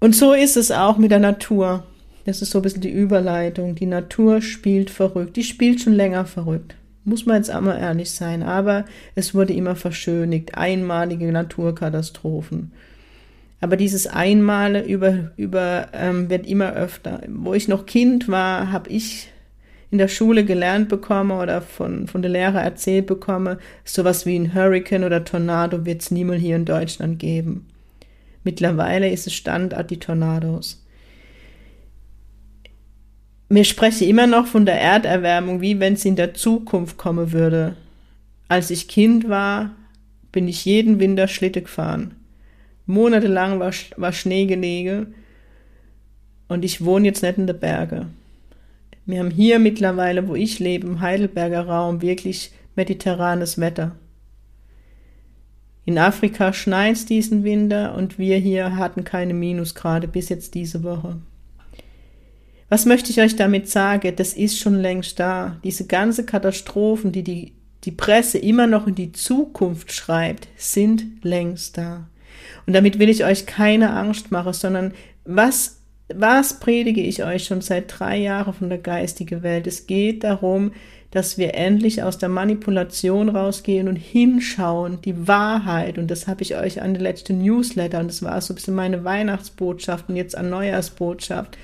Und 0.00 0.14
so 0.14 0.32
ist 0.32 0.56
es 0.56 0.70
auch 0.70 0.98
mit 0.98 1.10
der 1.10 1.20
Natur. 1.20 1.84
Das 2.24 2.42
ist 2.42 2.50
so 2.50 2.58
ein 2.58 2.62
bisschen 2.62 2.80
die 2.80 2.90
Überleitung. 2.90 3.74
Die 3.74 3.86
Natur 3.86 4.42
spielt 4.42 4.90
verrückt. 4.90 5.36
Die 5.36 5.44
spielt 5.44 5.80
schon 5.80 5.94
länger 5.94 6.26
verrückt. 6.26 6.74
Muss 7.04 7.26
man 7.26 7.36
jetzt 7.36 7.50
einmal 7.50 7.78
ehrlich 7.78 8.10
sein. 8.10 8.42
Aber 8.42 8.84
es 9.14 9.34
wurde 9.34 9.52
immer 9.52 9.76
verschönigt. 9.76 10.56
Einmalige 10.56 11.30
Naturkatastrophen. 11.30 12.72
Aber 13.60 13.76
dieses 13.76 14.06
Einmale 14.06 14.84
über, 14.84 15.32
über 15.36 15.88
ähm, 15.92 16.28
wird 16.28 16.46
immer 16.46 16.72
öfter. 16.72 17.22
Wo 17.28 17.54
ich 17.54 17.68
noch 17.68 17.86
Kind 17.86 18.28
war, 18.28 18.72
habe 18.72 18.90
ich 18.90 19.30
in 19.90 19.98
der 19.98 20.08
Schule 20.08 20.44
gelernt 20.44 20.88
bekommen 20.88 21.30
oder 21.30 21.62
von, 21.62 22.08
von 22.08 22.20
der 22.20 22.30
Lehrer 22.30 22.60
erzählt 22.60 23.06
bekommen, 23.06 23.58
sowas 23.84 24.26
wie 24.26 24.36
ein 24.36 24.52
Hurricane 24.52 25.04
oder 25.04 25.24
Tornado 25.24 25.86
wird 25.86 26.02
es 26.02 26.10
niemals 26.10 26.40
hier 26.40 26.56
in 26.56 26.64
Deutschland 26.64 27.18
geben. 27.18 27.66
Mittlerweile 28.42 29.08
ist 29.08 29.26
es 29.26 29.34
Standard, 29.34 29.90
die 29.90 29.98
Tornados 29.98 30.83
mir 33.48 33.64
spreche 33.64 34.04
immer 34.04 34.26
noch 34.26 34.46
von 34.46 34.66
der 34.66 34.80
Erderwärmung, 34.80 35.60
wie 35.60 35.80
wenn 35.80 35.96
sie 35.96 36.08
in 36.08 36.16
der 36.16 36.34
Zukunft 36.34 36.96
kommen 36.96 37.32
würde. 37.32 37.76
Als 38.48 38.70
ich 38.70 38.88
Kind 38.88 39.28
war, 39.28 39.70
bin 40.32 40.48
ich 40.48 40.64
jeden 40.64 40.98
Winter 40.98 41.28
Schlitte 41.28 41.62
gefahren. 41.62 42.16
Monatelang 42.86 43.60
war, 43.60 43.72
war 43.96 44.12
Schnee 44.12 44.46
gelegen 44.46 45.14
und 46.48 46.64
ich 46.64 46.84
wohne 46.84 47.06
jetzt 47.06 47.22
nicht 47.22 47.38
in 47.38 47.46
den 47.46 47.58
Bergen. 47.58 48.14
Wir 49.06 49.20
haben 49.20 49.30
hier 49.30 49.58
mittlerweile, 49.58 50.28
wo 50.28 50.34
ich 50.34 50.58
lebe, 50.58 50.86
im 50.86 51.00
Heidelberger 51.00 51.66
Raum, 51.66 52.02
wirklich 52.02 52.52
mediterranes 52.74 53.58
Wetter. 53.58 53.96
In 55.84 55.98
Afrika 55.98 56.54
schneit 56.54 56.96
es 56.96 57.04
diesen 57.04 57.44
Winter 57.44 57.94
und 57.94 58.18
wir 58.18 58.38
hier 58.38 58.76
hatten 58.76 59.04
keine 59.04 59.34
Minusgrade 59.34 60.08
bis 60.08 60.30
jetzt 60.30 60.54
diese 60.54 60.82
Woche. 60.82 61.18
Was 62.74 62.86
möchte 62.86 63.12
ich 63.12 63.20
euch 63.20 63.36
damit 63.36 63.70
sagen? 63.70 64.16
Das 64.16 64.32
ist 64.32 64.58
schon 64.58 64.74
längst 64.74 65.20
da. 65.20 65.60
Diese 65.62 65.86
ganze 65.86 66.26
Katastrophen, 66.26 67.12
die 67.12 67.22
die, 67.22 67.52
die 67.84 67.92
Presse 67.92 68.36
immer 68.38 68.66
noch 68.66 68.88
in 68.88 68.96
die 68.96 69.12
Zukunft 69.12 69.92
schreibt, 69.92 70.48
sind 70.56 71.04
längst 71.22 71.78
da. 71.78 72.08
Und 72.66 72.72
damit 72.72 72.98
will 72.98 73.08
ich 73.08 73.24
euch 73.24 73.46
keine 73.46 73.92
Angst 73.92 74.32
machen, 74.32 74.52
sondern 74.52 74.92
was, 75.24 75.82
was 76.12 76.58
predige 76.58 77.00
ich 77.00 77.22
euch 77.22 77.44
schon 77.44 77.60
seit 77.60 77.84
drei 77.96 78.16
Jahren 78.16 78.52
von 78.52 78.70
der 78.70 78.78
geistigen 78.78 79.44
Welt? 79.44 79.68
Es 79.68 79.86
geht 79.86 80.24
darum, 80.24 80.72
dass 81.12 81.38
wir 81.38 81.54
endlich 81.54 82.02
aus 82.02 82.18
der 82.18 82.28
Manipulation 82.28 83.28
rausgehen 83.28 83.86
und 83.86 83.94
hinschauen, 83.94 85.00
die 85.00 85.28
Wahrheit. 85.28 85.96
Und 85.96 86.10
das 86.10 86.26
habe 86.26 86.42
ich 86.42 86.56
euch 86.56 86.82
an 86.82 86.94
der 86.94 87.04
letzten 87.04 87.40
Newsletter, 87.40 88.00
und 88.00 88.08
das 88.08 88.24
war 88.24 88.40
so 88.40 88.52
ein 88.52 88.56
bisschen 88.56 88.74
meine 88.74 89.04
Weihnachtsbotschaft 89.04 90.08
und 90.08 90.16
jetzt 90.16 90.36
an 90.36 90.50
Neujahrsbotschaft 90.50 91.56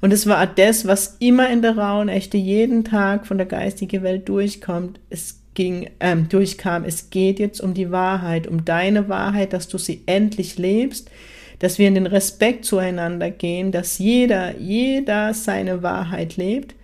und 0.00 0.12
es 0.12 0.26
war 0.26 0.46
das, 0.46 0.86
was 0.86 1.16
immer 1.20 1.48
in 1.50 1.62
der 1.62 1.76
rauen 1.76 2.08
Echte 2.08 2.36
jeden 2.36 2.84
Tag 2.84 3.26
von 3.26 3.38
der 3.38 3.46
geistigen 3.46 4.02
Welt 4.02 4.28
durchkommt. 4.28 5.00
Es 5.10 5.40
ging, 5.54 5.90
ähm, 6.00 6.28
durchkam. 6.28 6.84
Es 6.84 7.10
geht 7.10 7.40
jetzt 7.40 7.60
um 7.60 7.74
die 7.74 7.90
Wahrheit, 7.90 8.46
um 8.46 8.64
deine 8.64 9.08
Wahrheit, 9.08 9.52
dass 9.52 9.66
du 9.68 9.78
sie 9.78 10.02
endlich 10.06 10.58
lebst, 10.58 11.10
dass 11.58 11.78
wir 11.78 11.88
in 11.88 11.94
den 11.94 12.06
Respekt 12.06 12.64
zueinander 12.64 13.30
gehen, 13.30 13.72
dass 13.72 13.98
jeder, 13.98 14.56
jeder 14.58 15.34
seine 15.34 15.82
Wahrheit 15.82 16.36
lebt 16.36 16.74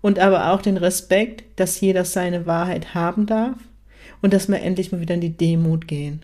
und 0.00 0.18
aber 0.18 0.52
auch 0.52 0.62
den 0.62 0.76
Respekt, 0.76 1.42
dass 1.56 1.80
jeder 1.80 2.04
seine 2.04 2.46
Wahrheit 2.46 2.94
haben 2.94 3.26
darf 3.26 3.58
und 4.22 4.32
dass 4.32 4.48
wir 4.48 4.60
endlich 4.60 4.92
mal 4.92 5.00
wieder 5.00 5.16
in 5.16 5.20
die 5.20 5.36
Demut 5.36 5.88
gehen. 5.88 6.22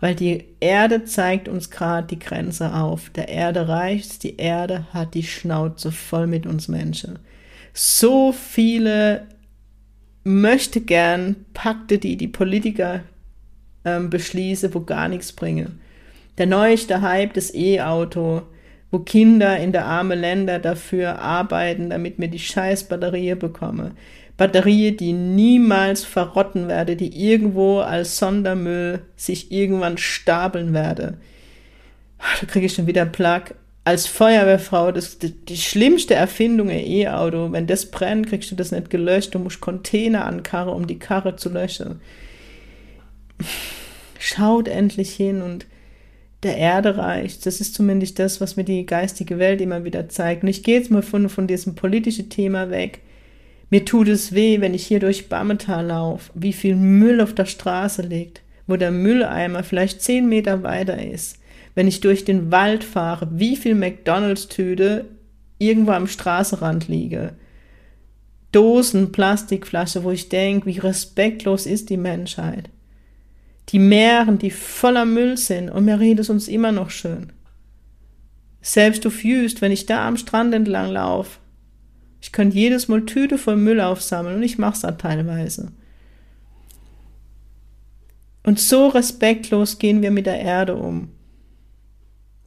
Weil 0.00 0.14
die 0.14 0.44
Erde 0.60 1.04
zeigt 1.04 1.48
uns 1.48 1.70
gerade 1.70 2.06
die 2.08 2.18
Grenze 2.18 2.74
auf. 2.74 3.10
Der 3.10 3.28
Erde 3.28 3.68
reicht, 3.68 4.22
die 4.22 4.36
Erde 4.36 4.86
hat 4.92 5.14
die 5.14 5.22
Schnauze 5.22 5.92
voll 5.92 6.26
mit 6.26 6.46
uns 6.46 6.68
Menschen. 6.68 7.18
so 7.72 8.32
viele 8.32 9.26
möchte 10.24 10.80
gern 10.80 11.36
Pakte, 11.54 11.98
die 11.98 12.16
die 12.16 12.26
Politiker 12.26 13.02
ähm, 13.84 14.10
beschließen, 14.10 14.74
wo 14.74 14.80
gar 14.80 15.08
nichts 15.08 15.32
bringen. 15.32 15.80
Der 16.36 16.46
neueste 16.46 17.00
Hype 17.00 17.32
des 17.32 17.54
E-Auto, 17.54 18.42
wo 18.90 18.98
Kinder 18.98 19.56
in 19.58 19.72
der 19.72 19.86
armen 19.86 20.18
Länder 20.18 20.58
dafür 20.58 21.20
arbeiten, 21.20 21.90
damit 21.90 22.18
mir 22.18 22.28
die 22.28 22.40
scheiß 22.40 22.88
Batterie 22.88 23.36
bekomme. 23.36 23.92
Batterie, 24.36 24.92
die 24.92 25.12
niemals 25.12 26.04
verrotten 26.04 26.68
werde, 26.68 26.96
die 26.96 27.16
irgendwo 27.28 27.80
als 27.80 28.18
Sondermüll 28.18 29.00
sich 29.16 29.50
irgendwann 29.50 29.96
stapeln 29.96 30.74
werde. 30.74 31.18
Da 32.18 32.46
kriege 32.46 32.66
ich 32.66 32.74
schon 32.74 32.86
wieder 32.86 33.06
Plug. 33.06 33.54
Als 33.84 34.06
Feuerwehrfrau, 34.06 34.90
das, 34.90 35.18
die, 35.18 35.30
die 35.30 35.56
schlimmste 35.56 36.14
Erfindung 36.14 36.68
ein 36.70 36.84
E-Auto. 36.84 37.52
Wenn 37.52 37.66
das 37.66 37.86
brennt, 37.86 38.28
kriegst 38.28 38.50
du 38.50 38.56
das 38.56 38.72
nicht 38.72 38.90
gelöscht. 38.90 39.34
Du 39.34 39.38
musst 39.38 39.60
Container 39.60 40.24
ankarren, 40.24 40.74
um 40.74 40.86
die 40.86 40.98
Karre 40.98 41.36
zu 41.36 41.48
löschen. 41.48 42.00
Schaut 44.18 44.66
endlich 44.66 45.12
hin 45.12 45.40
und 45.40 45.66
der 46.42 46.56
Erde 46.56 46.98
reicht. 46.98 47.46
Das 47.46 47.60
ist 47.60 47.74
zumindest 47.74 48.18
das, 48.18 48.40
was 48.40 48.56
mir 48.56 48.64
die 48.64 48.84
geistige 48.86 49.38
Welt 49.38 49.60
immer 49.60 49.84
wieder 49.84 50.08
zeigt. 50.08 50.42
Und 50.42 50.48
ich 50.48 50.62
gehe 50.62 50.78
jetzt 50.78 50.90
mal 50.90 51.02
von, 51.02 51.28
von 51.28 51.46
diesem 51.46 51.74
politischen 51.74 52.28
Thema 52.28 52.70
weg. 52.70 53.00
Mir 53.70 53.84
tut 53.84 54.08
es 54.08 54.32
weh, 54.32 54.60
wenn 54.60 54.74
ich 54.74 54.86
hier 54.86 55.00
durch 55.00 55.28
Bammetal 55.28 55.86
laufe, 55.86 56.30
wie 56.34 56.52
viel 56.52 56.76
Müll 56.76 57.20
auf 57.20 57.34
der 57.34 57.46
Straße 57.46 58.02
liegt, 58.02 58.42
wo 58.66 58.76
der 58.76 58.92
Mülleimer 58.92 59.64
vielleicht 59.64 60.02
zehn 60.02 60.28
Meter 60.28 60.62
weiter 60.62 61.04
ist. 61.04 61.38
Wenn 61.74 61.88
ich 61.88 62.00
durch 62.00 62.24
den 62.24 62.50
Wald 62.50 62.84
fahre, 62.84 63.28
wie 63.32 63.56
viel 63.56 63.74
McDonalds-Tüte 63.74 65.06
irgendwo 65.58 65.92
am 65.92 66.06
Straßenrand 66.06 66.88
liege. 66.88 67.34
Dosen, 68.52 69.12
Plastikflasche, 69.12 70.04
wo 70.04 70.10
ich 70.10 70.28
denke, 70.28 70.66
wie 70.66 70.78
respektlos 70.78 71.66
ist 71.66 71.90
die 71.90 71.96
Menschheit. 71.96 72.70
Die 73.70 73.78
Meeren, 73.80 74.38
die 74.38 74.50
voller 74.50 75.04
Müll 75.04 75.36
sind 75.36 75.70
und 75.70 75.84
mir 75.84 75.98
redet 75.98 76.20
es 76.20 76.30
uns 76.30 76.46
immer 76.46 76.72
noch 76.72 76.90
schön. 76.90 77.32
Selbst 78.62 79.04
du 79.04 79.10
Jüst, 79.10 79.60
wenn 79.60 79.72
ich 79.72 79.86
da 79.86 80.06
am 80.06 80.16
Strand 80.16 80.54
entlang 80.54 80.90
laufe, 80.90 81.38
ich 82.20 82.32
könnte 82.32 82.56
jedes 82.56 82.88
Mal 82.88 83.04
Tüte 83.04 83.38
voll 83.38 83.56
Müll 83.56 83.80
aufsammeln 83.80 84.36
und 84.36 84.42
ich 84.42 84.58
mache 84.58 84.74
es 84.74 84.80
dann 84.80 84.98
teilweise. 84.98 85.72
Und 88.42 88.60
so 88.60 88.88
respektlos 88.88 89.78
gehen 89.78 90.02
wir 90.02 90.10
mit 90.10 90.26
der 90.26 90.40
Erde 90.40 90.76
um. 90.76 91.10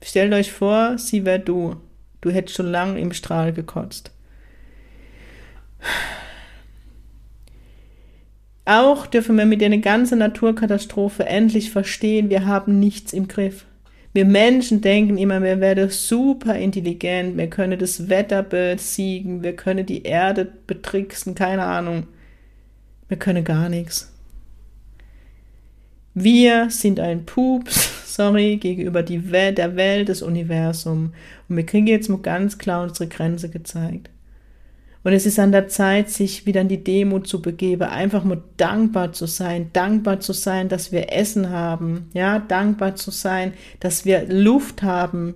Stellt 0.02 0.34
euch 0.34 0.52
vor, 0.52 0.98
sie 0.98 1.26
wäre 1.26 1.40
du. 1.40 1.76
Du 2.22 2.30
hättest 2.30 2.56
schon 2.56 2.72
lang 2.72 2.98
im 2.98 3.12
Strahl 3.14 3.54
gekotzt. 3.54 4.12
Auch 8.66 9.08
dürfen 9.08 9.36
wir 9.38 9.46
mit 9.46 9.62
der 9.62 9.76
ganzen 9.80 10.20
Naturkatastrophe 10.20 11.26
endlich 11.26 11.72
verstehen, 11.72 12.30
wir 12.30 12.46
haben 12.46 12.80
nichts 12.80 13.14
im 13.14 13.28
Griff. 13.28 13.66
Wir 14.12 14.25
Menschen 14.25 14.82
denken 14.82 15.18
immer, 15.18 15.42
wir 15.44 15.60
werden 15.60 15.89
super 15.89 16.56
intelligent, 16.56 17.38
wir 17.38 17.48
können 17.48 17.78
das 17.78 18.10
Wetter 18.10 18.42
besiegen, 18.42 19.44
wir 19.44 19.56
können 19.56 19.86
die 19.86 20.04
Erde 20.04 20.51
betricksen, 20.66 21.36
keine 21.36 21.63
Ahnung. 21.63 22.08
Wir 23.08 23.18
können 23.18 23.44
gar 23.44 23.70
nichts. 23.70 24.13
Wir 26.16 26.70
sind 26.70 27.00
ein 27.00 27.25
Pups, 27.25 27.89
sorry, 28.16 28.58
gegenüber 28.58 29.04
die 29.04 29.32
Welt, 29.32 29.58
der 29.58 29.75
Welt, 29.75 30.10
des 30.10 30.22
Universums. 30.22 31.12
Und 31.48 31.56
wir 31.56 31.66
kriegen 31.66 31.88
jetzt 31.88 32.10
mal 32.10 32.20
ganz 32.20 32.58
klar 32.58 32.84
unsere 32.84 33.08
Grenze 33.08 33.50
gezeigt. 33.50 34.10
Und 35.03 35.13
es 35.13 35.25
ist 35.25 35.39
an 35.39 35.53
der 35.53 35.69
Zeit, 35.69 36.10
sich 36.10 36.45
wieder 36.45 36.62
in 36.62 36.67
die 36.67 36.84
Demut 36.84 37.26
zu 37.26 37.41
begeben, 37.41 37.84
einfach 37.84 38.26
nur 38.26 38.43
dankbar 38.58 39.13
zu 39.13 39.28
sein, 39.28 39.69
dankbar 39.71 40.19
zu 40.19 40.34
sein, 40.34 40.67
dass 40.67 40.91
wir 40.91 41.13
Essen 41.13 41.50
haben, 41.50 42.10
ja, 42.13 42.39
dankbar 42.39 42.95
zu 42.95 43.10
sein, 43.10 43.54
dass 43.80 44.04
wir 44.04 44.26
Luft 44.28 44.84
haben, 44.84 45.36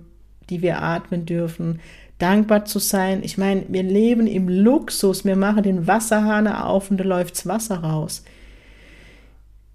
die 0.50 0.60
wir 0.60 0.82
atmen 0.82 1.24
dürfen, 1.24 1.80
dankbar 2.18 2.66
zu 2.66 2.78
sein. 2.78 3.22
Ich 3.22 3.38
meine, 3.38 3.64
wir 3.68 3.82
leben 3.82 4.26
im 4.26 4.48
Luxus, 4.48 5.24
wir 5.24 5.36
machen 5.36 5.62
den 5.62 5.86
Wasserhahn 5.86 6.46
auf 6.46 6.90
und 6.90 6.98
da 6.98 7.04
läuft's 7.04 7.46
Wasser 7.46 7.78
raus. 7.78 8.22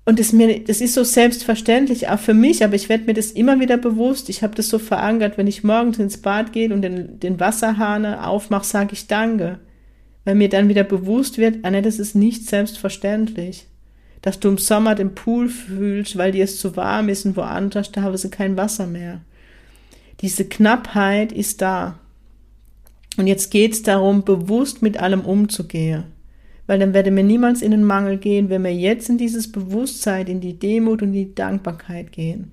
Und 0.05 0.19
das, 0.19 0.33
mir, 0.33 0.63
das 0.63 0.81
ist 0.81 0.93
so 0.93 1.03
selbstverständlich, 1.03 2.09
auch 2.09 2.19
für 2.19 2.33
mich, 2.35 2.63
aber 2.63 2.75
ich 2.75 2.89
werde 2.89 3.05
mir 3.05 3.13
das 3.13 3.31
immer 3.31 3.59
wieder 3.59 3.77
bewusst. 3.77 4.29
Ich 4.29 4.43
habe 4.43 4.55
das 4.55 4.69
so 4.69 4.77
verankert, 4.77 5.37
wenn 5.37 5.47
ich 5.47 5.63
morgens 5.63 5.97
ins 5.97 6.17
Bad 6.17 6.53
gehe 6.53 6.71
und 6.71 6.83
den, 6.83 7.19
den 7.19 7.39
Wasserhahn 7.39 8.05
aufmache, 8.05 8.65
sage 8.65 8.93
ich 8.93 9.07
Danke 9.07 9.59
weil 10.29 10.35
mir 10.35 10.49
dann 10.49 10.69
wieder 10.69 10.83
bewusst 10.83 11.39
wird, 11.39 11.65
Anne, 11.65 11.81
das 11.81 11.97
ist 11.97 12.13
nicht 12.13 12.45
selbstverständlich. 12.45 13.65
Dass 14.21 14.39
du 14.39 14.49
im 14.49 14.59
Sommer 14.59 14.93
den 14.93 15.15
Pool 15.15 15.49
fühlst, 15.49 16.19
weil 16.19 16.33
dir 16.33 16.43
es 16.43 16.59
zu 16.59 16.75
warm 16.75 17.09
ist 17.09 17.25
und 17.25 17.35
woanders, 17.35 17.91
da 17.91 18.03
haben 18.03 18.15
sie 18.15 18.29
kein 18.29 18.55
Wasser 18.55 18.85
mehr. 18.85 19.21
Diese 20.21 20.45
Knappheit 20.45 21.31
ist 21.31 21.63
da. 21.63 21.97
Und 23.17 23.25
jetzt 23.25 23.49
geht 23.49 23.73
es 23.73 23.81
darum, 23.81 24.23
bewusst 24.23 24.83
mit 24.83 24.99
allem 24.99 25.21
umzugehen. 25.21 26.03
Weil 26.67 26.77
dann 26.77 26.93
werde 26.93 27.09
mir 27.09 27.23
niemals 27.23 27.63
in 27.63 27.71
den 27.71 27.83
Mangel 27.83 28.17
gehen, 28.17 28.51
wenn 28.51 28.63
wir 28.63 28.75
jetzt 28.75 29.09
in 29.09 29.17
dieses 29.17 29.51
Bewusstsein, 29.51 30.27
in 30.27 30.41
die 30.41 30.59
Demut 30.59 31.01
und 31.01 31.11
die 31.11 31.33
Dankbarkeit 31.33 32.11
gehen. 32.11 32.51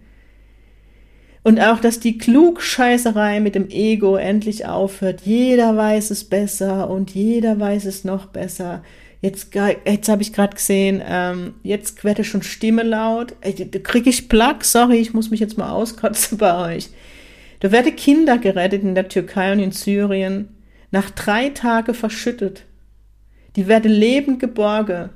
Und 1.46 1.60
auch, 1.60 1.78
dass 1.78 2.00
die 2.00 2.18
Klugscheißerei 2.18 3.38
mit 3.38 3.54
dem 3.54 3.70
Ego 3.70 4.16
endlich 4.16 4.66
aufhört. 4.66 5.20
Jeder 5.24 5.76
weiß 5.76 6.10
es 6.10 6.24
besser 6.24 6.90
und 6.90 7.12
jeder 7.12 7.60
weiß 7.60 7.84
es 7.84 8.02
noch 8.02 8.26
besser. 8.26 8.82
Jetzt, 9.20 9.54
jetzt 9.54 10.08
habe 10.08 10.22
ich 10.22 10.32
gerade 10.32 10.56
gesehen, 10.56 11.00
ähm, 11.06 11.54
jetzt 11.62 12.02
werde 12.02 12.24
schon 12.24 12.42
Stimme 12.42 12.82
laut. 12.82 13.36
Da 13.42 13.78
kriege 13.78 14.10
ich 14.10 14.28
Plack, 14.28 14.64
sorry, 14.64 14.96
ich 14.96 15.14
muss 15.14 15.30
mich 15.30 15.38
jetzt 15.38 15.56
mal 15.56 15.70
auskotzen 15.70 16.36
bei 16.36 16.74
euch. 16.74 16.88
Da 17.60 17.70
werden 17.70 17.94
Kinder 17.94 18.38
gerettet 18.38 18.82
in 18.82 18.96
der 18.96 19.06
Türkei 19.06 19.52
und 19.52 19.60
in 19.60 19.70
Syrien, 19.70 20.48
nach 20.90 21.10
drei 21.10 21.50
Tagen 21.50 21.94
verschüttet. 21.94 22.64
Die 23.54 23.68
werden 23.68 23.92
lebend 23.92 24.40
geborgen. 24.40 25.10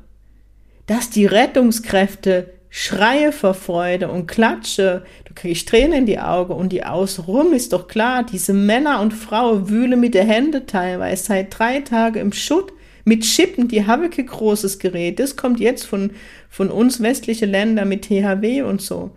Dass 0.86 1.10
die 1.10 1.26
Rettungskräfte 1.26 2.52
schreie 2.70 3.32
vor 3.32 3.54
Freude 3.54 4.08
und 4.08 4.26
klatsche, 4.26 5.02
du 5.24 5.34
kriegst 5.34 5.68
Tränen 5.68 5.92
in 5.92 6.06
die 6.06 6.20
Augen 6.20 6.54
und 6.54 6.70
die 6.70 6.84
Ausrum 6.84 7.52
ist 7.52 7.72
doch 7.72 7.88
klar, 7.88 8.24
diese 8.24 8.54
Männer 8.54 9.00
und 9.00 9.12
Frauen 9.12 9.68
wühlen 9.68 10.00
mit 10.00 10.14
den 10.14 10.26
Händen 10.26 10.66
teilweise 10.66 11.24
seit 11.24 11.58
drei 11.58 11.80
Tagen 11.80 12.20
im 12.20 12.32
Schutt 12.32 12.72
mit 13.04 13.24
Chippen, 13.24 13.66
die 13.66 13.86
haben 13.86 14.08
kein 14.10 14.26
großes 14.26 14.78
Gerät, 14.78 15.18
das 15.18 15.36
kommt 15.36 15.58
jetzt 15.58 15.84
von, 15.84 16.12
von 16.48 16.70
uns 16.70 17.02
westliche 17.02 17.46
Länder 17.46 17.84
mit 17.84 18.02
THW 18.02 18.62
und 18.62 18.80
so. 18.80 19.10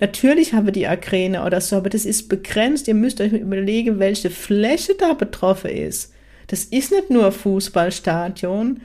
Natürlich 0.00 0.52
haben 0.52 0.66
wir 0.66 0.72
die 0.72 0.86
Agräne 0.86 1.44
oder 1.44 1.60
so, 1.60 1.76
aber 1.76 1.88
das 1.88 2.04
ist 2.04 2.28
begrenzt. 2.28 2.86
Ihr 2.86 2.94
müsst 2.94 3.20
euch 3.20 3.32
überlegen, 3.32 3.98
welche 3.98 4.30
Fläche 4.30 4.94
da 4.96 5.12
betroffen 5.14 5.70
ist. 5.70 6.12
Das 6.46 6.64
ist 6.64 6.92
nicht 6.92 7.10
nur 7.10 7.32
Fußballstadion, 7.32 8.80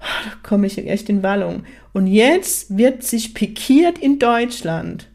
da 0.00 0.32
komme 0.42 0.66
ich 0.66 0.78
echt 0.78 1.08
in 1.08 1.22
Wallung. 1.22 1.64
Und 1.92 2.06
jetzt 2.06 2.76
wird 2.76 3.02
sich 3.02 3.34
pikiert 3.34 3.98
in 3.98 4.18
Deutschland. 4.18 5.08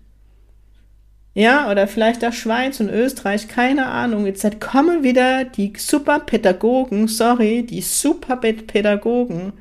Ja, 1.36 1.72
oder 1.72 1.88
vielleicht 1.88 2.24
auch 2.24 2.34
Schweiz 2.34 2.80
und 2.80 2.89
Österreich, 2.89 3.48
keine 3.48 3.88
Ahnung. 3.88 4.26
Jetzt 4.28 4.46
kommen 4.60 5.04
wieder 5.04 5.46
die 5.46 5.74
Superpädagogen, 5.76 7.08
sorry, 7.08 7.63
die 7.63 7.82
Superpädagogen 7.82 9.54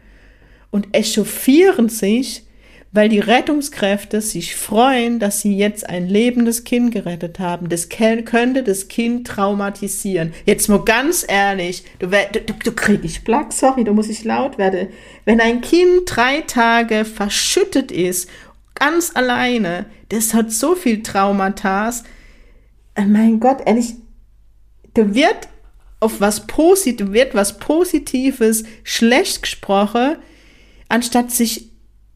und 0.70 0.88
echauffieren 0.94 1.88
sich, 1.88 2.44
weil 2.92 3.08
die 3.08 3.20
Rettungskräfte 3.20 4.20
sich 4.20 4.54
freuen, 4.54 5.18
dass 5.18 5.40
sie 5.40 5.56
jetzt 5.56 5.88
ein 5.88 6.06
lebendes 6.06 6.64
Kind 6.64 6.92
gerettet 6.92 7.38
haben. 7.38 7.70
Das 7.70 7.88
könnte 7.88 8.62
das 8.62 8.88
Kind 8.88 9.26
traumatisieren. 9.26 10.34
Jetzt 10.44 10.68
mal 10.68 10.84
ganz 10.84 11.24
ehrlich, 11.26 11.84
du, 11.98 12.08
du, 12.08 12.40
du 12.40 12.72
krieg 12.72 13.00
ich 13.02 13.24
Plack, 13.24 13.54
sorry, 13.54 13.84
da 13.84 13.92
muss 13.92 14.10
ich 14.10 14.24
laut 14.24 14.58
werden. 14.58 14.88
Wenn 15.24 15.40
ein 15.40 15.62
Kind 15.62 16.02
drei 16.04 16.42
Tage 16.42 17.06
verschüttet 17.06 17.90
ist, 17.90 18.28
ganz 18.74 19.12
alleine, 19.14 19.86
das 20.10 20.34
hat 20.34 20.52
so 20.52 20.74
viel 20.74 21.02
Traumata. 21.02 21.94
Äh, 22.94 23.06
mein 23.06 23.40
Gott, 23.40 23.62
ehrlich, 23.64 23.94
da 24.92 25.14
wird 25.14 25.48
auf 25.98 26.20
was 26.20 26.46
Positives, 26.46 27.12
wird 27.14 27.34
was 27.34 27.58
Positives 27.58 28.64
schlecht 28.82 29.42
gesprochen, 29.42 30.16
anstatt 30.90 31.30
sich 31.30 31.71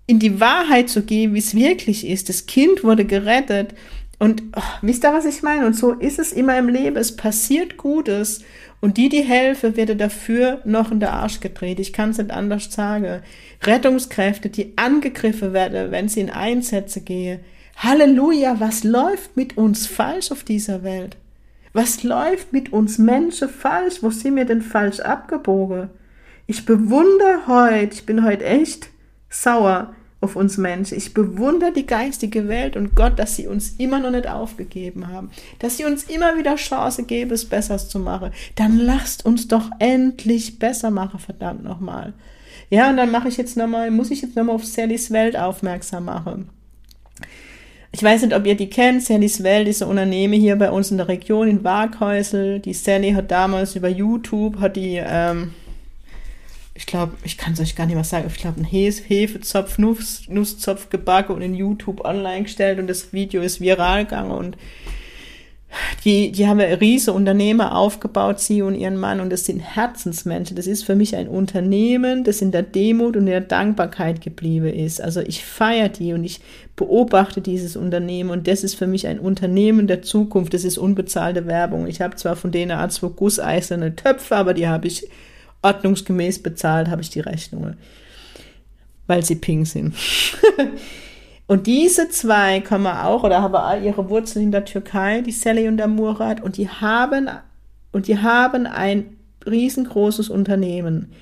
in 0.07 0.19
die 0.19 0.41
Wahrheit 0.41 0.89
zu 0.89 1.03
gehen, 1.03 1.35
wie 1.35 1.39
es 1.39 1.55
wirklich 1.55 2.07
ist. 2.07 2.29
Das 2.29 2.47
Kind 2.47 2.85
wurde 2.85 3.05
gerettet. 3.05 3.75
Und 4.19 4.43
oh, 4.57 4.63
wisst 4.83 5.05
ihr, 5.05 5.13
was 5.13 5.27
ich 5.27 5.43
meine? 5.43 5.67
Und 5.67 5.75
so 5.75 5.93
ist 5.93 6.19
es 6.19 6.33
immer 6.33 6.57
im 6.59 6.69
Leben. 6.69 6.97
Es 6.97 7.17
passiert 7.17 7.77
Gutes. 7.77 8.43
Und 8.81 8.97
die, 8.97 9.09
die 9.09 9.23
helfen, 9.23 9.77
werden 9.77 9.99
dafür 9.99 10.61
noch 10.65 10.93
in 10.93 11.01
der 11.01 11.13
Arsch 11.13 11.41
gedreht. 11.41 11.81
Ich 11.81 11.93
kann 11.93 12.11
es 12.11 12.19
nicht 12.19 12.31
anders 12.31 12.73
sagen. 12.73 13.23
Rettungskräfte, 13.63 14.49
die 14.49 14.75
angegriffen 14.77 15.53
werden, 15.53 15.91
wenn 15.91 16.09
sie 16.09 16.21
in 16.21 16.31
Einsätze 16.31 17.01
gehen. 17.01 17.41
Halleluja, 17.77 18.61
was 18.61 18.85
läuft 18.85 19.37
mit 19.37 19.57
uns 19.57 19.87
falsch 19.87 20.31
auf 20.31 20.45
dieser 20.45 20.83
Welt? 20.83 21.17
Was 21.73 22.03
läuft 22.03 22.53
mit 22.53 22.73
uns 22.73 22.97
Menschen 22.97 23.49
falsch? 23.49 23.97
Wo 24.03 24.11
sind 24.11 24.37
wir 24.37 24.47
denn 24.47 24.63
falsch 24.63 25.01
abgebogen? 25.01 25.91
Ich 26.47 26.65
bewundere 26.65 27.47
heute, 27.49 27.93
ich 27.93 28.07
bin 28.07 28.25
heute 28.25 28.45
echt 28.45 28.89
sauer 29.43 29.95
auf 30.21 30.35
uns 30.35 30.57
Menschen. 30.57 30.97
Ich 30.97 31.15
bewundere 31.15 31.73
die 31.73 31.87
geistige 31.87 32.49
Welt 32.49 32.77
und 32.77 32.95
Gott, 32.95 33.19
dass 33.19 33.37
sie 33.37 33.47
uns 33.47 33.75
immer 33.79 34.01
noch 34.01 34.11
nicht 34.11 34.29
aufgegeben 34.29 35.09
haben, 35.09 35.31
dass 35.59 35.77
sie 35.77 35.85
uns 35.85 36.05
immer 36.05 36.37
wieder 36.37 36.57
Chance 36.57 37.05
geben, 37.05 37.33
es 37.33 37.45
besser 37.45 37.79
zu 37.79 37.99
machen. 37.99 38.33
Dann 38.55 38.79
lasst 38.79 39.25
uns 39.27 39.47
doch 39.47 39.71
endlich 39.79 40.59
besser 40.59 40.91
machen, 40.91 41.21
verdammt 41.21 41.63
nochmal. 41.63 42.15
Ja, 42.71 42.91
und 42.91 42.97
dann 42.97 43.11
mache 43.11 43.29
ich 43.29 43.37
jetzt 43.37 43.57
nochmal, 43.57 43.91
muss 43.91 44.11
ich 44.11 44.23
jetzt 44.23 44.37
nochmal 44.37 44.57
auf 44.57 44.65
Sallys 44.65 45.11
Welt 45.11 45.37
aufmerksam 45.37 46.07
machen. 46.07 46.49
Ich 47.93 48.03
weiß 48.03 48.23
nicht, 48.23 48.35
ob 48.35 48.45
ihr 48.47 48.57
die 48.57 48.69
kennt. 48.69 49.03
Sallys 49.03 49.43
Welt 49.43 49.69
ist 49.69 49.83
ein 49.83 49.89
Unternehmen 49.89 50.35
hier 50.35 50.57
bei 50.57 50.71
uns 50.71 50.91
in 50.91 50.97
der 50.97 51.09
Region 51.09 51.49
in 51.49 51.65
Waghäusel. 51.65 52.59
Die 52.59 52.75
Sally 52.75 53.13
hat 53.13 53.31
damals 53.31 53.77
über 53.77 53.89
YouTube, 53.89 54.61
hat 54.61 54.77
die, 54.77 55.01
ähm, 55.03 55.53
ich 56.77 56.87
glaube, 56.87 57.17
ich 57.25 57.39
kann 57.39 57.55
es 57.55 57.61
euch 57.61 57.75
gar 57.75 57.87
nicht 57.87 57.95
mehr 57.95 58.05
sagen, 58.05 58.27
ich 58.29 58.39
glaube, 58.39 58.57
einen 58.57 58.67
Hefezopf, 58.67 59.79
Nuss, 59.79 60.25
Nusszopf 60.29 60.91
gebacken 60.91 61.35
und 61.35 61.43
in 61.43 61.55
YouTube 61.55 62.05
online 62.05 62.45
gestellt 62.45 62.79
und 62.79 62.87
das 62.87 63.13
Video 63.13 63.43
ist 63.43 63.61
viral 63.61 64.05
gegangen 64.05 64.31
und 64.31 64.57
die, 66.05 66.33
die 66.33 66.47
haben 66.47 66.61
ja 66.61 66.67
riese 66.67 67.13
Unternehmer 67.13 67.77
aufgebaut, 67.77 68.41
sie 68.41 68.63
und 68.63 68.75
ihren 68.75 68.97
Mann, 68.97 69.21
und 69.21 69.31
das 69.31 69.45
sind 69.45 69.59
Herzensmenschen. 69.59 70.57
Das 70.57 70.67
ist 70.67 70.85
für 70.85 70.95
mich 70.95 71.17
ein 71.17 71.29
Unternehmen, 71.29 72.25
das 72.25 72.41
in 72.41 72.51
der 72.51 72.63
Demut 72.63 73.17
und 73.17 73.25
in 73.25 73.33
der 73.33 73.41
Dankbarkeit 73.41 74.21
geblieben 74.21 74.73
ist. 74.73 75.01
Also 75.01 75.21
ich 75.21 75.45
feiere 75.45 75.89
die 75.89 76.13
und 76.13 76.25
ich 76.25 76.41
beobachte 76.77 77.41
dieses 77.41 77.77
Unternehmen 77.77 78.31
und 78.31 78.47
das 78.49 78.65
ist 78.65 78.75
für 78.75 78.87
mich 78.87 79.07
ein 79.07 79.19
Unternehmen 79.19 79.87
der 79.87 80.03
Zukunft. 80.03 80.55
Das 80.55 80.65
ist 80.65 80.79
unbezahlte 80.79 81.47
Werbung. 81.47 81.87
Ich 81.87 82.01
habe 82.01 82.17
zwar 82.17 82.37
von 82.37 82.53
denen 82.53 82.71
Art 82.71 82.93
zwei 82.93 83.09
gusseiserne 83.09 83.97
Töpfe, 83.97 84.37
aber 84.37 84.55
die 84.55 84.69
habe 84.69 84.87
ich 84.87 85.09
ordnungsgemäß 85.63 86.43
bezahlt, 86.43 86.89
habe 86.89 87.03
ich 87.03 87.11
die 87.11 87.21
Rechnungen, 87.21 87.77
weil 89.07 89.25
sie 89.25 89.37
pink 89.37 89.67
sind. 89.67 89.95
Und 91.47 91.67
diese 91.67 92.09
zwei 92.09 92.61
kommen 92.61 92.89
auch 92.89 93.23
oder 93.23 93.41
haben 93.41 93.85
ihre 93.85 94.11
Wurzeln 94.11 94.47
in 94.47 94.53
der 94.53 94.65
Türkei, 94.65 95.21
die 95.21 95.33
Sally 95.33 95.69
und 95.69 95.77
der 95.77 95.87
Murat, 95.87 96.43
und 96.43 96.57
die 96.57 96.69
haben, 96.69 97.31
und 97.93 98.09
die 98.09 98.19
haben 98.19 98.67
ein 98.67 99.17
riesengroßes 99.47 100.29
Unternehmen. 100.29 101.13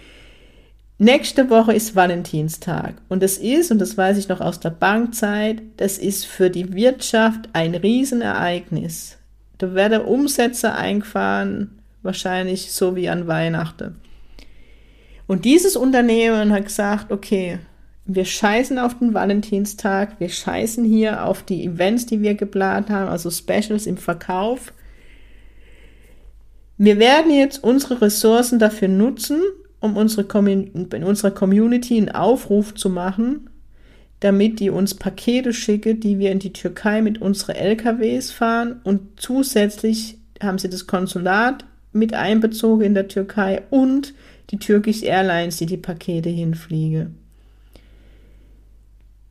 Nächste 0.97 1.51
Woche 1.51 1.75
ist 1.75 1.95
Valentinstag 1.95 2.95
und 3.09 3.23
das 3.23 3.37
ist, 3.37 3.71
und 3.71 3.81
das 3.81 3.99
weiß 3.99 4.17
ich 4.17 4.29
noch 4.29 4.41
aus 4.41 4.61
der 4.61 4.71
Bankzeit, 4.71 5.61
das 5.77 5.99
ist 5.99 6.25
für 6.25 6.49
die 6.49 6.73
Wirtschaft 6.73 7.51
ein 7.53 7.75
Riesenereignis. 7.75 9.19
Da 9.59 9.75
werden 9.75 10.03
Umsätze 10.03 10.73
eingefahren, 10.73 11.83
wahrscheinlich 12.03 12.73
so 12.73 12.97
wie 12.97 13.11
an 13.11 13.27
Weihnachten. 13.27 13.97
Und 15.27 15.45
dieses 15.45 15.77
Unternehmen 15.77 16.53
hat 16.53 16.67
gesagt, 16.67 17.11
okay, 17.11 17.59
wir 18.07 18.25
scheißen 18.25 18.79
auf 18.79 18.99
den 18.99 19.15
Valentinstag, 19.15 20.21
wir 20.21 20.29
scheißen 20.29 20.85
hier 20.85 21.25
auf 21.25 21.43
die 21.43 21.65
Events, 21.65 22.05
die 22.07 22.21
wir 22.21 22.35
geplant 22.35 22.91
haben, 22.91 23.09
also 23.09 23.31
Specials 23.31 23.87
im 23.87 23.97
Verkauf. 23.97 24.75
Wir 26.77 26.99
werden 26.99 27.33
jetzt 27.33 27.65
unsere 27.65 28.03
Ressourcen 28.03 28.59
dafür 28.59 28.89
nutzen, 28.89 29.41
um 29.81 29.97
unsere 29.97 30.27
in 30.43 31.05
unserer 31.05 31.31
Community 31.31 31.97
einen 31.97 32.11
Aufruf 32.11 32.75
zu 32.75 32.91
machen, 32.91 33.49
damit 34.21 34.61
die 34.61 34.71
uns 34.71 34.95
Pakete 34.95 35.53
schicken, 35.53 36.01
die 36.01 36.19
wir 36.19 36.31
in 36.31 36.39
die 36.39 36.53
Türkei 36.53 37.01
mit 37.01 37.21
unseren 37.21 37.57
LKWs 37.57 38.31
fahren 38.31 38.81
und 38.85 39.21
zusätzlich 39.21 40.19
haben 40.43 40.59
sie 40.59 40.69
das 40.69 40.87
Konsulat 40.87 41.65
mit 41.93 42.13
einbezogen 42.13 42.85
in 42.85 42.95
der 42.95 43.09
Türkei 43.09 43.63
und 43.71 44.15
die 44.51 44.59
Turkish 44.59 45.03
Airlines, 45.03 45.57
die 45.57 45.67
die 45.67 45.77
Pakete 45.77 46.29
hinfliegen. 46.29 47.19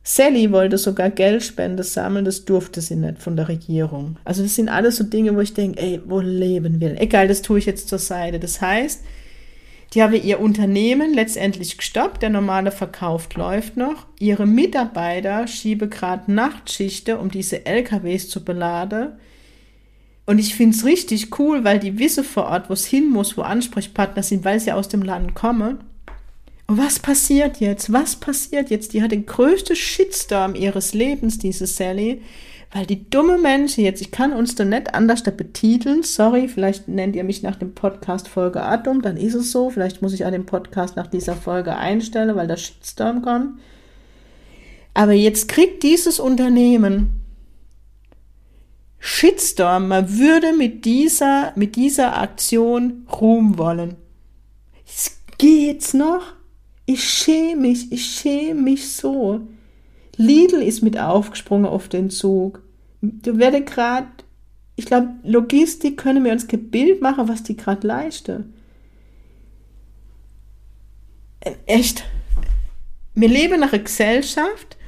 Sally 0.06 0.52
wollte 0.52 0.76
sogar 0.76 1.08
Geldspende 1.08 1.82
sammeln, 1.82 2.26
das 2.26 2.44
durfte 2.44 2.82
sie 2.82 2.96
nicht 2.96 3.22
von 3.22 3.36
der 3.36 3.48
Regierung. 3.48 4.16
Also 4.24 4.42
das 4.42 4.54
sind 4.54 4.68
alles 4.68 4.96
so 4.96 5.04
Dinge, 5.04 5.34
wo 5.34 5.40
ich 5.40 5.54
denke, 5.54 5.80
ey, 5.80 6.00
wo 6.04 6.20
leben 6.20 6.78
wir? 6.78 7.00
Egal, 7.00 7.26
das 7.26 7.40
tue 7.40 7.58
ich 7.58 7.64
jetzt 7.64 7.88
zur 7.88 7.98
Seite. 7.98 8.38
Das 8.38 8.60
heißt, 8.60 9.02
die 9.94 10.02
haben 10.02 10.12
ihr 10.12 10.40
Unternehmen 10.40 11.14
letztendlich 11.14 11.78
gestoppt, 11.78 12.20
der 12.20 12.28
normale 12.28 12.70
Verkauf 12.70 13.32
läuft 13.34 13.78
noch. 13.78 14.06
Ihre 14.18 14.44
Mitarbeiter 14.44 15.46
schieben 15.46 15.88
gerade 15.88 16.30
Nachtschichten, 16.30 17.16
um 17.16 17.30
diese 17.30 17.64
LKWs 17.64 18.28
zu 18.28 18.44
beladen. 18.44 19.12
Und 20.26 20.38
ich 20.38 20.54
finde 20.54 20.76
es 20.76 20.84
richtig 20.84 21.38
cool, 21.38 21.64
weil 21.64 21.78
die 21.78 21.98
wissen 21.98 22.24
vor 22.24 22.44
Ort, 22.44 22.70
wo 22.70 22.72
es 22.72 22.86
hin 22.86 23.10
muss, 23.10 23.36
wo 23.36 23.42
Ansprechpartner 23.42 24.22
sind, 24.22 24.44
weil 24.44 24.58
sie 24.58 24.72
aus 24.72 24.88
dem 24.88 25.02
Land 25.02 25.34
kommen. 25.34 25.78
Und 26.66 26.78
was 26.78 26.98
passiert 26.98 27.60
jetzt? 27.60 27.92
Was 27.92 28.16
passiert 28.16 28.70
jetzt? 28.70 28.94
Die 28.94 29.02
hat 29.02 29.12
den 29.12 29.26
größten 29.26 29.76
Shitstorm 29.76 30.54
ihres 30.54 30.94
Lebens, 30.94 31.38
diese 31.38 31.66
Sally, 31.66 32.22
weil 32.72 32.86
die 32.86 33.08
dumme 33.08 33.36
Menschen 33.38 33.84
jetzt, 33.84 34.00
ich 34.00 34.10
kann 34.10 34.32
uns 34.32 34.54
da 34.54 34.64
nicht 34.64 34.94
anders 34.94 35.22
da 35.22 35.30
betiteln, 35.30 36.02
sorry, 36.02 36.48
vielleicht 36.48 36.88
nennt 36.88 37.14
ihr 37.14 37.22
mich 37.22 37.42
nach 37.42 37.56
dem 37.56 37.74
Podcast 37.74 38.26
Folge 38.26 38.62
Atom, 38.62 39.02
dann 39.02 39.16
ist 39.16 39.34
es 39.34 39.52
so, 39.52 39.70
vielleicht 39.70 40.02
muss 40.02 40.14
ich 40.14 40.24
auch 40.24 40.30
den 40.30 40.46
Podcast 40.46 40.96
nach 40.96 41.06
dieser 41.06 41.36
Folge 41.36 41.76
einstellen, 41.76 42.34
weil 42.34 42.48
der 42.48 42.56
Shitstorm 42.56 43.22
kommt. 43.22 43.60
Aber 44.94 45.12
jetzt 45.12 45.48
kriegt 45.48 45.82
dieses 45.82 46.18
Unternehmen 46.18 47.23
Shitstorm, 49.06 49.88
man 49.88 50.18
würde 50.18 50.54
mit 50.54 50.86
dieser, 50.86 51.52
mit 51.56 51.76
dieser 51.76 52.16
Aktion 52.16 53.06
Ruhm 53.12 53.58
wollen. 53.58 53.96
Geht's 55.36 55.92
noch? 55.92 56.32
Ich 56.86 57.04
schäme 57.04 57.60
mich, 57.60 57.92
ich 57.92 58.02
schäme 58.02 58.62
mich 58.62 58.90
so. 58.90 59.42
Lidl 60.16 60.62
ist 60.62 60.82
mit 60.82 60.98
aufgesprungen 60.98 61.66
auf 61.66 61.90
den 61.90 62.08
Zug. 62.08 62.62
Du 63.02 63.36
werde 63.36 63.62
gerade, 63.62 64.08
ich 64.74 64.86
glaube, 64.86 65.10
Logistik 65.22 65.98
können 65.98 66.24
wir 66.24 66.32
uns 66.32 66.48
kein 66.48 66.70
Bild 66.70 67.02
machen, 67.02 67.28
was 67.28 67.42
die 67.42 67.58
gerade 67.58 67.86
leisten. 67.86 68.54
Äh, 71.40 71.56
echt. 71.66 72.04
Wir 73.14 73.28
leben 73.28 73.60
nach 73.60 73.74
einer 73.74 73.82
Gesellschaft, 73.82 74.78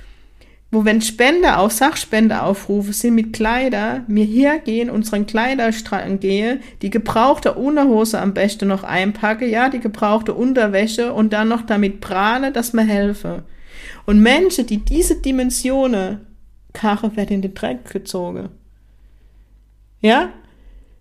wo 0.77 0.85
wenn 0.85 1.01
Spender 1.01 1.59
auch 1.59 1.71
Sachspendeaufrufe 1.71 2.93
sind 2.93 3.15
mit 3.15 3.33
Kleider, 3.33 4.05
mir 4.09 4.27
hergehen, 4.27 4.91
unseren 4.91 5.25
Kleiderstrang 5.25 6.21
gehe, 6.21 6.61
die 6.83 6.91
gebrauchte 6.91 7.55
Unterhose 7.55 8.21
am 8.21 8.35
besten 8.35 8.69
noch 8.69 8.85
einpacke, 8.85 9.47
ja, 9.47 9.71
die 9.71 9.81
gebrauchte 9.81 10.35
Unterwäsche 10.35 11.15
und 11.15 11.33
dann 11.33 11.49
noch 11.49 11.63
damit 11.63 12.03
prahle, 12.03 12.53
dass 12.53 12.75
mir 12.75 12.85
helfe. 12.85 13.45
Und 14.05 14.21
Menschen, 14.21 14.67
die 14.67 14.85
diese 14.85 15.17
Dimensionen 15.23 16.27
Karre 16.75 17.17
werden 17.17 17.37
in 17.37 17.41
den 17.43 17.55
Dreck 17.55 17.91
gezogen. 17.91 18.51
Ja? 20.03 20.29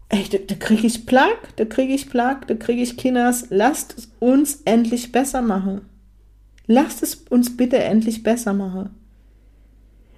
Ey, 0.08 0.24
da, 0.32 0.38
da 0.38 0.56
kriege 0.56 0.88
ich 0.88 1.06
Plag, 1.06 1.54
da 1.58 1.66
kriege 1.66 1.94
ich 1.94 2.10
Plag, 2.10 2.48
da 2.48 2.54
kriege 2.54 2.82
ich 2.82 2.96
Kinders. 2.96 3.48
Lasst 3.50 3.98
es 3.98 4.10
uns 4.22 4.62
endlich 4.64 5.12
besser 5.12 5.42
machen. 5.42 5.82
Lasst 6.66 7.04
es 7.04 7.16
uns 7.30 7.58
bitte 7.58 7.84
endlich 7.84 8.24
besser 8.24 8.54
machen. 8.54 8.92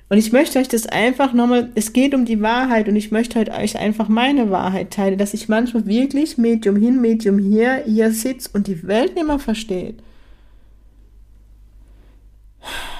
Und 0.10 0.18
ich 0.18 0.32
möchte 0.32 0.60
euch 0.60 0.70
das 0.70 0.86
einfach 0.88 1.34
nochmal, 1.34 1.70
es 1.76 1.92
geht 1.92 2.16
um 2.16 2.24
die 2.24 2.42
Wahrheit 2.42 2.88
und 2.88 2.96
ich 2.96 3.12
möchte 3.12 3.36
halt 3.36 3.50
euch 3.50 3.78
einfach 3.78 4.08
meine 4.08 4.50
Wahrheit 4.50 4.92
teilen, 4.92 5.18
dass 5.18 5.34
ich 5.34 5.50
manchmal 5.50 5.86
wirklich 5.86 6.38
Medium 6.38 6.78
hin, 6.78 7.02
Medium 7.02 7.38
hier, 7.40 7.84
hier 7.86 8.12
sitze 8.12 8.50
und 8.54 8.68
die 8.68 8.88
Welt 8.88 9.16
nicht 9.16 9.28
mehr 9.28 9.40
versteht. 9.40 10.02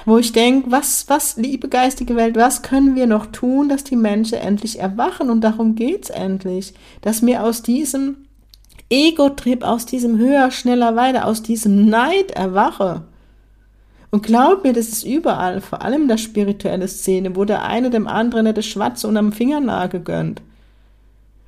Wo 0.04 0.18
ich 0.18 0.32
denke, 0.32 0.70
was, 0.70 1.08
was, 1.08 1.36
liebe 1.36 1.68
geistige 1.68 2.16
Welt, 2.16 2.36
was 2.36 2.62
können 2.62 2.94
wir 2.94 3.06
noch 3.06 3.26
tun, 3.26 3.68
dass 3.68 3.84
die 3.84 3.96
Menschen 3.96 4.38
endlich 4.38 4.78
erwachen? 4.78 5.28
Und 5.28 5.42
darum 5.42 5.74
geht's 5.74 6.10
endlich. 6.10 6.72
Dass 7.02 7.24
wir 7.24 7.42
aus 7.42 7.62
diesem 7.62 8.16
Ego-Trip, 8.90 9.62
aus 9.62 9.84
diesem 9.84 10.16
höher, 10.18 10.50
schneller, 10.50 10.96
weiter, 10.96 11.26
aus 11.26 11.42
diesem 11.42 11.86
Neid 11.86 12.30
erwache. 12.30 13.04
Und 14.10 14.22
glaub 14.22 14.64
mir, 14.64 14.72
das 14.72 14.88
ist 14.88 15.04
überall, 15.04 15.60
vor 15.60 15.82
allem 15.82 16.02
in 16.02 16.08
der 16.08 16.16
spirituellen 16.16 16.88
Szene, 16.88 17.36
wo 17.36 17.44
der 17.44 17.64
eine 17.64 17.90
dem 17.90 18.06
anderen 18.06 18.44
nicht 18.44 18.56
das 18.56 18.66
Schwarze 18.66 19.06
unterm 19.06 19.32
Fingernagel 19.32 20.00
gönnt. 20.00 20.40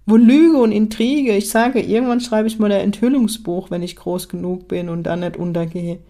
Wo 0.05 0.17
Lüge 0.17 0.59
und 0.59 0.73
Intrige, 0.73 1.37
ich 1.37 1.49
sage, 1.49 1.81
irgendwann 1.81 2.21
schreibe 2.21 2.49
ich 2.49 2.59
mal 2.59 2.73
ein 2.73 2.81
Enthüllungsbuch, 2.81 3.71
wenn 3.71 3.83
ich 3.83 3.97
groß 3.97 4.29
genug 4.29 4.69
bin 4.69 4.89
und 4.89 5.05
dann 5.05 5.21
nicht 5.21 5.37
untergehe. 5.37 6.01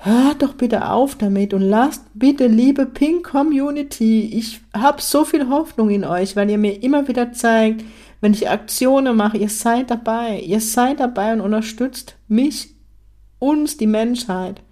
Hört 0.00 0.42
doch 0.42 0.54
bitte 0.54 0.90
auf 0.90 1.16
damit 1.16 1.54
und 1.54 1.62
lasst 1.62 2.04
bitte, 2.14 2.46
liebe 2.46 2.86
Pink 2.86 3.24
Community, 3.24 4.30
ich 4.32 4.60
habe 4.72 5.02
so 5.02 5.24
viel 5.24 5.48
Hoffnung 5.48 5.90
in 5.90 6.04
euch, 6.04 6.36
weil 6.36 6.50
ihr 6.50 6.58
mir 6.58 6.82
immer 6.82 7.08
wieder 7.08 7.32
zeigt, 7.32 7.84
wenn 8.20 8.32
ich 8.32 8.48
Aktionen 8.48 9.16
mache, 9.16 9.38
ihr 9.38 9.48
seid 9.48 9.90
dabei, 9.90 10.40
ihr 10.40 10.60
seid 10.60 11.00
dabei 11.00 11.32
und 11.32 11.40
unterstützt 11.40 12.16
mich, 12.28 12.74
uns, 13.40 13.76
die 13.76 13.86
Menschheit. 13.86 14.62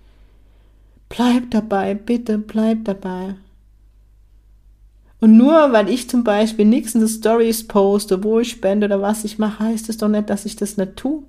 Bleib 1.09 1.51
dabei, 1.51 1.95
bitte 1.95 2.38
bleib 2.38 2.85
dabei. 2.85 3.35
Und 5.21 5.37
nur 5.37 5.73
weil 5.73 5.88
ich 5.88 6.11
zum 6.11 6.25
Beispiel 6.25 6.66
nichts 6.66 6.95
in 6.95 7.01
die 7.01 7.09
Stories 7.09 7.66
poste, 7.66 8.23
wo 8.23 8.40
ich 8.40 8.51
spende 8.51 8.87
oder 8.87 9.01
was 9.01 9.25
ich 9.25 9.38
mache, 9.38 9.64
heißt 9.64 9.88
es 9.88 9.97
doch 9.97 10.09
nicht, 10.09 10.29
dass 10.29 10.45
ich 10.45 10.57
das 10.57 10.77
nicht 10.77 10.97
tue. 10.97 11.23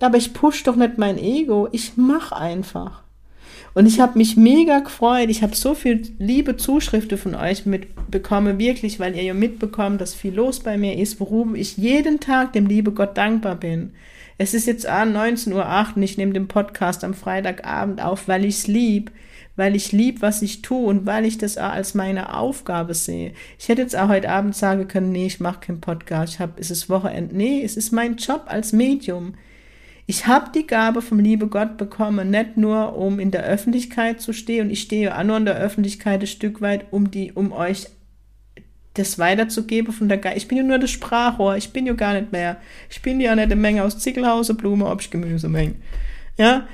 Aber 0.00 0.16
ich 0.16 0.32
push 0.32 0.62
doch 0.62 0.76
nicht 0.76 0.96
mein 0.96 1.18
Ego, 1.18 1.68
ich 1.72 1.92
mach 1.96 2.32
einfach. 2.32 3.02
Und 3.74 3.86
ich 3.86 4.00
habe 4.00 4.18
mich 4.18 4.36
mega 4.36 4.80
gefreut. 4.80 5.30
Ich 5.30 5.42
habe 5.42 5.54
so 5.54 5.74
viel 5.74 6.02
liebe 6.18 6.56
Zuschriften 6.56 7.18
von 7.18 7.34
euch 7.34 7.66
mitbekommen, 7.66 8.58
wirklich, 8.58 8.98
weil 8.98 9.14
ihr 9.14 9.22
ja 9.22 9.34
mitbekommt, 9.34 10.00
dass 10.00 10.14
viel 10.14 10.34
los 10.34 10.60
bei 10.60 10.76
mir 10.76 10.98
ist, 10.98 11.20
worum 11.20 11.54
ich 11.54 11.76
jeden 11.76 12.18
Tag 12.18 12.52
dem 12.52 12.66
liebe 12.66 12.92
Gott 12.92 13.16
dankbar 13.16 13.54
bin. 13.54 13.92
Es 14.42 14.54
ist 14.54 14.66
jetzt 14.66 14.88
19.08 14.88 15.52
Uhr 15.52 15.96
und 15.96 16.02
ich 16.02 16.16
nehme 16.16 16.32
den 16.32 16.48
Podcast 16.48 17.04
am 17.04 17.12
Freitagabend 17.12 18.02
auf, 18.02 18.26
weil 18.26 18.46
ich 18.46 18.54
es 18.60 18.66
lieb, 18.68 19.10
weil 19.56 19.76
ich 19.76 19.92
lieb, 19.92 20.22
was 20.22 20.40
ich 20.40 20.62
tue 20.62 20.86
und 20.86 21.04
weil 21.04 21.26
ich 21.26 21.36
das 21.36 21.58
auch 21.58 21.72
als 21.72 21.92
meine 21.92 22.34
Aufgabe 22.34 22.94
sehe. 22.94 23.34
Ich 23.58 23.68
hätte 23.68 23.82
jetzt 23.82 23.94
auch 23.94 24.08
heute 24.08 24.30
Abend 24.30 24.56
sagen 24.56 24.88
können, 24.88 25.12
nee, 25.12 25.26
ich 25.26 25.40
mache 25.40 25.60
keinen 25.60 25.82
Podcast, 25.82 26.32
ich 26.32 26.40
hab, 26.40 26.58
es 26.58 26.70
ist 26.70 26.88
Wochenende. 26.88 27.36
Nee, 27.36 27.62
es 27.62 27.76
ist 27.76 27.92
mein 27.92 28.16
Job 28.16 28.44
als 28.46 28.72
Medium. 28.72 29.34
Ich 30.06 30.26
habe 30.26 30.50
die 30.54 30.66
Gabe 30.66 31.02
vom 31.02 31.18
liebe 31.18 31.48
Gott 31.48 31.76
bekommen, 31.76 32.30
nicht 32.30 32.56
nur 32.56 32.96
um 32.96 33.20
in 33.20 33.32
der 33.32 33.44
Öffentlichkeit 33.44 34.22
zu 34.22 34.32
stehen 34.32 34.68
und 34.68 34.70
ich 34.70 34.80
stehe 34.80 35.18
auch 35.18 35.22
nur 35.22 35.36
in 35.36 35.44
der 35.44 35.58
Öffentlichkeit 35.58 36.22
ein 36.22 36.26
Stück 36.26 36.62
weit, 36.62 36.86
um 36.92 37.10
die, 37.10 37.32
um 37.32 37.52
euch 37.52 37.88
das 38.94 39.18
weiterzugeben 39.18 39.92
von 39.92 40.08
der 40.08 40.18
Geist. 40.18 40.36
Ich 40.36 40.48
bin 40.48 40.58
ja 40.58 40.64
nur 40.64 40.78
das 40.78 40.90
Sprachrohr, 40.90 41.56
ich 41.56 41.72
bin 41.72 41.86
ja 41.86 41.92
gar 41.92 42.14
nicht 42.14 42.32
mehr. 42.32 42.56
Ich 42.90 43.02
bin 43.02 43.20
ja 43.20 43.34
nicht 43.34 43.44
eine 43.44 43.56
Menge 43.56 43.84
aus 43.84 43.98
Ziegelhause, 43.98 44.54
Blume, 44.54 44.86
Obst, 44.86 45.10
Gemüsemenge. 45.10 45.74
Ja, 46.36 46.66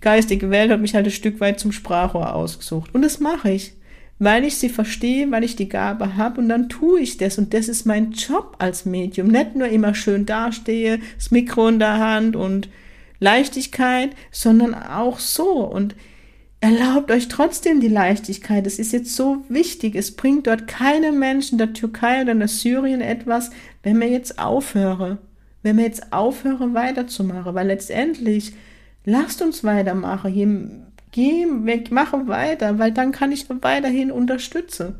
geistige 0.00 0.50
Welt 0.50 0.70
hat 0.70 0.80
mich 0.80 0.94
halt 0.94 1.06
ein 1.06 1.10
Stück 1.10 1.40
weit 1.40 1.58
zum 1.58 1.72
Sprachrohr 1.72 2.34
ausgesucht. 2.34 2.94
Und 2.94 3.02
das 3.02 3.18
mache 3.18 3.50
ich, 3.50 3.72
weil 4.18 4.44
ich 4.44 4.56
sie 4.56 4.68
verstehe, 4.68 5.30
weil 5.30 5.42
ich 5.42 5.56
die 5.56 5.68
Gabe 5.68 6.16
habe 6.16 6.40
und 6.40 6.48
dann 6.48 6.68
tue 6.68 7.00
ich 7.00 7.16
das. 7.16 7.38
Und 7.38 7.54
das 7.54 7.68
ist 7.68 7.86
mein 7.86 8.12
Job 8.12 8.56
als 8.58 8.84
Medium. 8.84 9.28
Nicht 9.28 9.56
nur 9.56 9.68
immer 9.68 9.94
schön 9.94 10.26
dastehe, 10.26 11.00
das 11.16 11.32
Mikro 11.32 11.68
in 11.68 11.80
der 11.80 11.98
Hand 11.98 12.36
und 12.36 12.68
Leichtigkeit, 13.18 14.10
sondern 14.30 14.74
auch 14.74 15.18
so. 15.18 15.64
Und 15.64 15.96
Erlaubt 16.62 17.10
euch 17.10 17.26
trotzdem 17.26 17.80
die 17.80 17.88
Leichtigkeit. 17.88 18.68
Es 18.68 18.78
ist 18.78 18.92
jetzt 18.92 19.16
so 19.16 19.44
wichtig. 19.48 19.96
Es 19.96 20.14
bringt 20.14 20.46
dort 20.46 20.68
keine 20.68 21.10
Menschen 21.10 21.58
der 21.58 21.72
Türkei 21.72 22.22
oder 22.22 22.30
in 22.30 22.38
der 22.38 22.46
Syrien 22.46 23.00
etwas, 23.00 23.50
wenn 23.82 24.00
wir 24.00 24.08
jetzt 24.08 24.38
aufhören. 24.38 25.18
Wenn 25.64 25.76
wir 25.76 25.84
jetzt 25.84 26.12
aufhören, 26.12 26.72
weiterzumachen. 26.72 27.56
Weil 27.56 27.66
letztendlich, 27.66 28.52
lasst 29.04 29.42
uns 29.42 29.64
weitermachen. 29.64 30.32
Hier, 30.32 30.70
geh 31.10 31.46
weg, 31.64 31.90
mache 31.90 32.28
weiter, 32.28 32.78
weil 32.78 32.92
dann 32.92 33.10
kann 33.10 33.32
ich 33.32 33.50
weiterhin 33.50 34.12
unterstützen. 34.12 34.94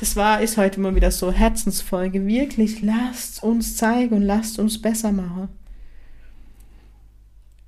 Das 0.00 0.16
war, 0.16 0.40
ist 0.40 0.56
heute 0.56 0.80
mal 0.80 0.94
wieder 0.94 1.10
so 1.10 1.30
Herzensfolge. 1.30 2.26
Wirklich, 2.26 2.80
lasst 2.80 3.42
uns 3.42 3.76
zeigen 3.76 4.16
und 4.16 4.22
lasst 4.22 4.58
uns 4.58 4.80
besser 4.80 5.12
machen. 5.12 5.50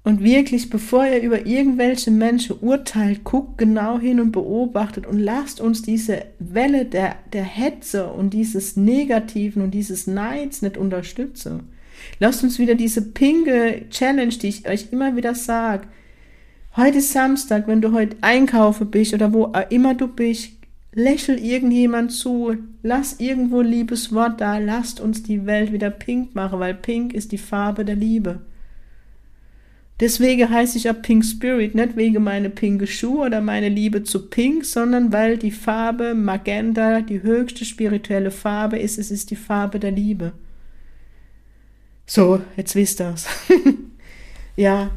Und 0.03 0.25
wirklich, 0.25 0.71
bevor 0.71 1.05
ihr 1.05 1.21
über 1.21 1.47
irgendwelche 1.47 2.11
Menschen 2.11 2.57
urteilt, 2.61 3.23
guckt 3.23 3.59
genau 3.59 3.99
hin 3.99 4.19
und 4.19 4.33
beobachtet 4.33 5.07
und 5.07 5.19
lasst 5.19 5.61
uns 5.61 5.83
diese 5.83 6.25
Welle 6.39 6.87
der, 6.87 7.17
der 7.35 7.45
Hetze 7.45 8.07
und 8.07 8.31
dieses 8.31 8.77
Negativen 8.77 9.63
und 9.63 9.73
dieses 9.73 10.07
Neids 10.07 10.63
nicht 10.63 10.79
unterstützen. 10.79 11.69
Lasst 12.19 12.43
uns 12.43 12.59
wieder 12.59 12.75
diese 12.75 13.03
pinke 13.03 13.85
Challenge, 13.91 14.35
die 14.35 14.49
ich 14.49 14.67
euch 14.67 14.87
immer 14.91 15.17
wieder 15.17 15.35
sage. 15.35 15.87
Heute 16.77 16.99
ist 16.99 17.13
Samstag, 17.13 17.69
wenn 17.69 17.83
du 17.83 17.93
heute 17.93 18.17
einkaufen 18.23 18.91
bist 18.91 19.13
oder 19.13 19.35
wo 19.35 19.53
immer 19.69 19.95
du 19.95 20.09
bist, 20.09 20.53
lächel 20.95 21.39
irgendjemand 21.39 22.13
zu, 22.13 22.57
lass 22.83 23.21
irgendwo 23.21 23.61
liebes 23.61 24.15
Wort 24.15 24.41
da, 24.41 24.57
lasst 24.59 24.99
uns 24.99 25.23
die 25.23 25.45
Welt 25.45 25.73
wieder 25.73 25.91
pink 25.91 26.35
machen, 26.35 26.59
weil 26.59 26.75
pink 26.75 27.13
ist 27.13 27.33
die 27.33 27.39
Farbe 27.39 27.85
der 27.85 27.97
Liebe. 27.97 28.41
Deswegen 30.01 30.49
heiße 30.49 30.79
ich 30.79 30.89
auch 30.89 31.03
Pink 31.03 31.25
Spirit, 31.27 31.75
nicht 31.75 31.95
wegen 31.95 32.25
meine 32.25 32.49
pinke 32.49 32.87
Schuhe 32.87 33.27
oder 33.27 33.43
meine 33.43 33.69
Liebe 33.69 34.03
zu 34.03 34.31
Pink, 34.31 34.65
sondern 34.65 35.13
weil 35.13 35.37
die 35.37 35.51
Farbe 35.51 36.15
Magenta 36.15 37.03
die 37.03 37.23
höchste 37.23 37.67
spirituelle 37.67 38.31
Farbe 38.31 38.79
ist. 38.79 38.99
Es 38.99 39.11
ist 39.11 39.31
die 39.31 39.37
Farbe 39.37 39.79
der 39.79 39.91
Liebe. 39.91 40.33
So, 42.07 42.41
jetzt 42.57 42.75
wisst 42.75 43.01
ihr's. 43.01 43.27
ja, 44.57 44.91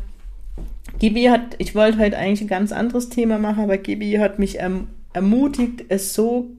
Gibi 0.99 1.23
hat, 1.25 1.55
ich 1.57 1.75
wollte 1.75 1.99
heute 1.99 2.17
eigentlich 2.17 2.41
ein 2.41 2.47
ganz 2.47 2.71
anderes 2.71 3.09
Thema 3.09 3.37
machen, 3.39 3.63
aber 3.63 3.77
Gibi 3.77 4.13
hat 4.13 4.39
mich 4.39 4.59
erm, 4.59 4.87
ermutigt, 5.11 5.83
es 5.89 6.13
so 6.13 6.51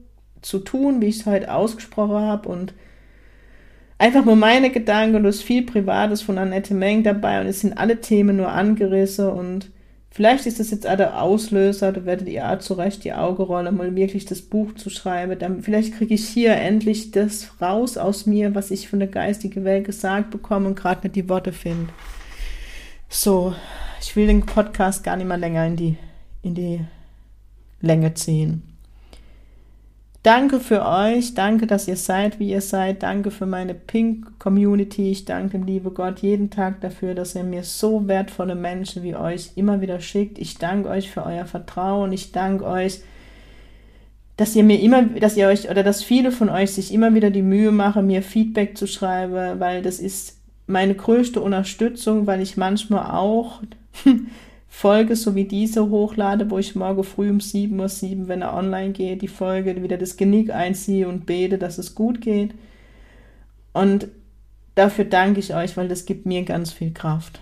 zu 0.43 0.59
tun, 0.59 1.01
wie 1.01 1.07
ich 1.07 1.21
es 1.21 1.25
heute 1.25 1.51
ausgesprochen 1.51 2.21
habe 2.21 2.47
und 2.47 2.75
einfach 3.97 4.25
nur 4.25 4.35
meine 4.35 4.69
Gedanken 4.71 5.25
es 5.25 5.37
ist 5.37 5.43
viel 5.43 5.63
Privates 5.63 6.21
von 6.21 6.37
Annette 6.37 6.73
Meng 6.73 7.03
dabei 7.03 7.41
und 7.41 7.47
es 7.47 7.61
sind 7.61 7.77
alle 7.77 8.01
Themen 8.01 8.37
nur 8.37 8.49
angerissen 8.49 9.29
und 9.29 9.71
vielleicht 10.09 10.45
ist 10.45 10.59
das 10.59 10.71
jetzt 10.71 10.87
auch 10.87 10.97
der 10.97 11.21
Auslöser, 11.21 11.91
da 11.91 12.05
werdet 12.05 12.27
ihr 12.27 12.49
auch 12.49 12.59
zurecht 12.59 13.03
die 13.03 13.13
Augen 13.13 13.43
rollen, 13.43 13.75
mal 13.75 13.95
wirklich 13.95 14.25
das 14.25 14.41
Buch 14.41 14.73
zu 14.75 14.89
schreiben. 14.89 15.37
Dann 15.37 15.61
vielleicht 15.61 15.93
kriege 15.93 16.13
ich 16.13 16.27
hier 16.27 16.55
endlich 16.55 17.11
das 17.11 17.61
raus 17.61 17.97
aus 17.97 18.25
mir, 18.25 18.55
was 18.55 18.71
ich 18.71 18.87
von 18.87 18.99
der 18.99 19.09
geistigen 19.09 19.63
Welt 19.65 19.85
gesagt 19.85 20.31
bekomme 20.31 20.67
und 20.67 20.75
gerade 20.75 21.01
nicht 21.03 21.15
die 21.15 21.29
Worte 21.29 21.51
finde. 21.51 21.91
So, 23.09 23.53
ich 24.01 24.15
will 24.15 24.27
den 24.27 24.45
Podcast 24.45 25.03
gar 25.03 25.17
nicht 25.17 25.27
mehr 25.27 25.37
länger 25.37 25.65
in 25.67 25.75
die, 25.75 25.97
in 26.41 26.55
die 26.55 26.81
Länge 27.81 28.13
ziehen. 28.13 28.74
Danke 30.25 30.59
für 30.59 30.83
euch, 30.83 31.35
danke, 31.35 31.67
dass 31.67 31.87
ihr 31.87 31.97
seid, 31.97 32.39
wie 32.39 32.49
ihr 32.49 32.61
seid, 32.61 33.03
danke 33.03 33.29
für 33.29 33.45
meine 33.45 33.75
Pink-Community, 33.75 35.11
ich 35.11 35.25
danke 35.25 35.59
liebe 35.59 35.91
Gott 35.91 36.21
jeden 36.23 36.49
Tag 36.49 36.81
dafür, 36.81 37.13
dass 37.13 37.35
er 37.35 37.43
mir 37.43 37.61
so 37.61 38.07
wertvolle 38.07 38.55
Menschen 38.55 39.03
wie 39.03 39.15
euch 39.15 39.51
immer 39.53 39.81
wieder 39.81 39.99
schickt. 39.99 40.39
Ich 40.39 40.57
danke 40.57 40.89
euch 40.89 41.11
für 41.11 41.23
euer 41.23 41.45
Vertrauen, 41.45 42.11
ich 42.11 42.31
danke 42.31 42.65
euch, 42.65 43.01
dass 44.35 44.55
ihr 44.55 44.63
mir 44.63 44.79
immer, 44.81 45.03
dass 45.03 45.37
ihr 45.37 45.47
euch 45.47 45.69
oder 45.69 45.83
dass 45.83 46.03
viele 46.03 46.31
von 46.31 46.49
euch 46.49 46.71
sich 46.71 46.91
immer 46.91 47.13
wieder 47.13 47.29
die 47.29 47.43
Mühe 47.43 47.71
machen, 47.71 48.07
mir 48.07 48.23
Feedback 48.23 48.75
zu 48.75 48.87
schreiben, 48.87 49.59
weil 49.59 49.83
das 49.83 49.99
ist 49.99 50.39
meine 50.65 50.95
größte 50.95 51.39
Unterstützung, 51.39 52.25
weil 52.25 52.41
ich 52.41 52.57
manchmal 52.57 53.11
auch 53.11 53.61
Folge, 54.77 55.15
so 55.15 55.35
wie 55.35 55.45
diese 55.45 55.89
hochlade, 55.89 56.51
wo 56.51 56.59
ich 56.59 56.75
morgen 56.75 57.05
früh 57.05 57.29
um 57.29 57.37
7.07 57.37 58.19
Uhr, 58.19 58.27
wenn 58.27 58.41
er 58.41 58.53
online 58.53 58.91
geht, 58.91 59.21
die 59.21 59.29
Folge 59.29 59.81
wieder 59.81 59.97
das 59.97 60.17
Genick 60.17 60.53
einziehe 60.53 61.07
und 61.07 61.25
bete, 61.25 61.57
dass 61.57 61.77
es 61.77 61.95
gut 61.95 62.19
geht. 62.19 62.53
Und 63.71 64.09
dafür 64.75 65.05
danke 65.05 65.39
ich 65.39 65.55
euch, 65.55 65.77
weil 65.77 65.87
das 65.87 66.05
gibt 66.05 66.25
mir 66.25 66.43
ganz 66.43 66.73
viel 66.73 66.91
Kraft. 66.91 67.39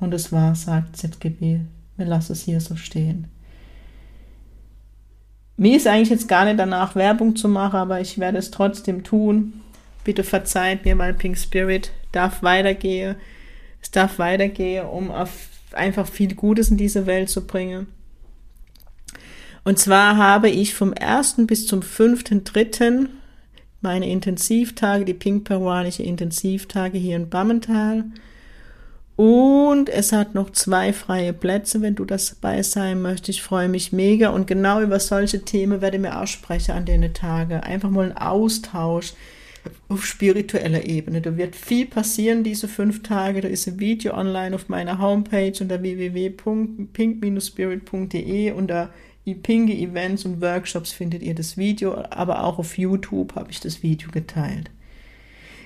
Und 0.00 0.12
es 0.12 0.30
war, 0.30 0.54
sagt 0.54 0.98
ZGB, 0.98 1.60
wir 1.96 2.06
lassen 2.06 2.32
es 2.32 2.42
hier 2.42 2.60
so 2.60 2.76
stehen. 2.76 3.28
Mir 5.56 5.78
ist 5.78 5.86
eigentlich 5.86 6.10
jetzt 6.10 6.28
gar 6.28 6.44
nicht 6.44 6.58
danach 6.58 6.94
Werbung 6.94 7.36
zu 7.36 7.48
machen, 7.48 7.76
aber 7.76 8.02
ich 8.02 8.18
werde 8.18 8.36
es 8.36 8.50
trotzdem 8.50 9.02
tun. 9.02 9.62
Bitte 10.04 10.24
verzeiht 10.24 10.84
mir, 10.84 10.98
weil 10.98 11.14
Pink 11.14 11.38
Spirit 11.38 11.90
darf 12.12 12.42
weitergehen. 12.42 13.16
Es 13.80 13.90
darf 13.90 14.18
weitergehen, 14.18 14.84
um 14.84 15.10
auf 15.10 15.48
einfach 15.72 16.06
viel 16.06 16.34
Gutes 16.34 16.70
in 16.70 16.76
diese 16.76 17.06
Welt 17.06 17.28
zu 17.28 17.46
bringen. 17.46 17.86
Und 19.64 19.78
zwar 19.78 20.16
habe 20.16 20.48
ich 20.48 20.74
vom 20.74 20.94
1. 20.98 21.46
bis 21.46 21.66
zum 21.66 21.80
5.3. 21.80 23.08
meine 23.80 24.08
Intensivtage, 24.08 25.04
die 25.04 25.14
pink-peruanische 25.14 26.02
Intensivtage 26.02 26.98
hier 26.98 27.16
in 27.16 27.28
Bammental. 27.28 28.04
Und 29.16 29.88
es 29.88 30.12
hat 30.12 30.34
noch 30.34 30.50
zwei 30.50 30.92
freie 30.92 31.32
Plätze, 31.32 31.82
wenn 31.82 31.96
du 31.96 32.04
das 32.04 32.38
dabei 32.40 32.62
sein 32.62 33.02
möchtest. 33.02 33.38
Ich 33.38 33.42
freue 33.42 33.68
mich 33.68 33.92
mega. 33.92 34.28
Und 34.28 34.46
genau 34.46 34.80
über 34.80 35.00
solche 35.00 35.44
Themen 35.44 35.80
werde 35.80 35.96
ich 35.96 36.02
mir 36.02 36.20
auch 36.20 36.26
sprechen 36.28 36.70
an 36.70 36.84
den 36.84 37.12
Tagen. 37.12 37.54
Einfach 37.54 37.90
mal 37.90 38.06
ein 38.06 38.16
Austausch 38.16 39.14
auf 39.88 40.06
spiritueller 40.06 40.86
Ebene. 40.86 41.20
Da 41.20 41.36
wird 41.36 41.56
viel 41.56 41.86
passieren 41.86 42.44
diese 42.44 42.68
fünf 42.68 43.02
Tage. 43.02 43.40
Da 43.40 43.48
ist 43.48 43.66
ein 43.66 43.80
Video 43.80 44.14
online 44.14 44.54
auf 44.54 44.68
meiner 44.68 44.98
Homepage 44.98 45.54
unter 45.60 45.82
www.pink-spirit.de 45.82 48.52
unter 48.52 48.90
Pinge 49.34 49.74
Events 49.74 50.24
und 50.24 50.40
Workshops 50.40 50.92
findet 50.92 51.22
ihr 51.22 51.34
das 51.34 51.56
Video, 51.56 51.96
aber 52.10 52.44
auch 52.44 52.58
auf 52.58 52.78
YouTube 52.78 53.34
habe 53.34 53.50
ich 53.50 53.60
das 53.60 53.82
Video 53.82 54.10
geteilt. 54.10 54.70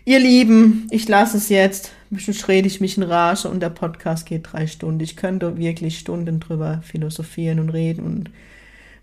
Ihr 0.05 0.19
Lieben, 0.19 0.89
ich 0.91 1.09
lasse 1.09 1.37
es 1.37 1.49
jetzt. 1.49 1.93
Bestimmt 2.11 2.49
rede 2.49 2.67
ich 2.67 2.81
mich 2.81 2.97
in 2.97 3.05
Rage 3.05 3.49
und 3.49 3.61
der 3.61 3.71
Podcast 3.71 4.27
geht 4.27 4.49
drei 4.51 4.67
Stunden. 4.67 5.01
Ich 5.01 5.17
könnte 5.17 5.57
wirklich 5.57 5.99
Stunden 5.99 6.41
drüber 6.41 6.81
philosophieren 6.83 7.61
und 7.61 7.71
reden 7.71 8.05
und 8.05 8.31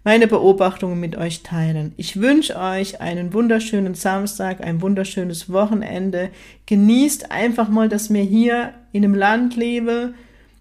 meine 0.10 0.26
Beobachtungen 0.26 1.00
mit 1.00 1.16
euch 1.18 1.44
teilen. 1.44 1.94
Ich 1.96 2.20
wünsche 2.20 2.58
euch 2.58 3.00
einen 3.00 3.32
wunderschönen 3.32 3.94
Samstag, 3.94 4.60
ein 4.60 4.82
wunderschönes 4.82 5.54
Wochenende. 5.54 6.32
Genießt 6.66 7.30
einfach 7.30 7.70
mal, 7.70 7.90
dass 7.90 8.10
mir 8.10 8.24
hier 8.24 8.74
in 8.92 9.04
einem 9.04 9.14
Land 9.14 9.56
lebe 9.56 10.16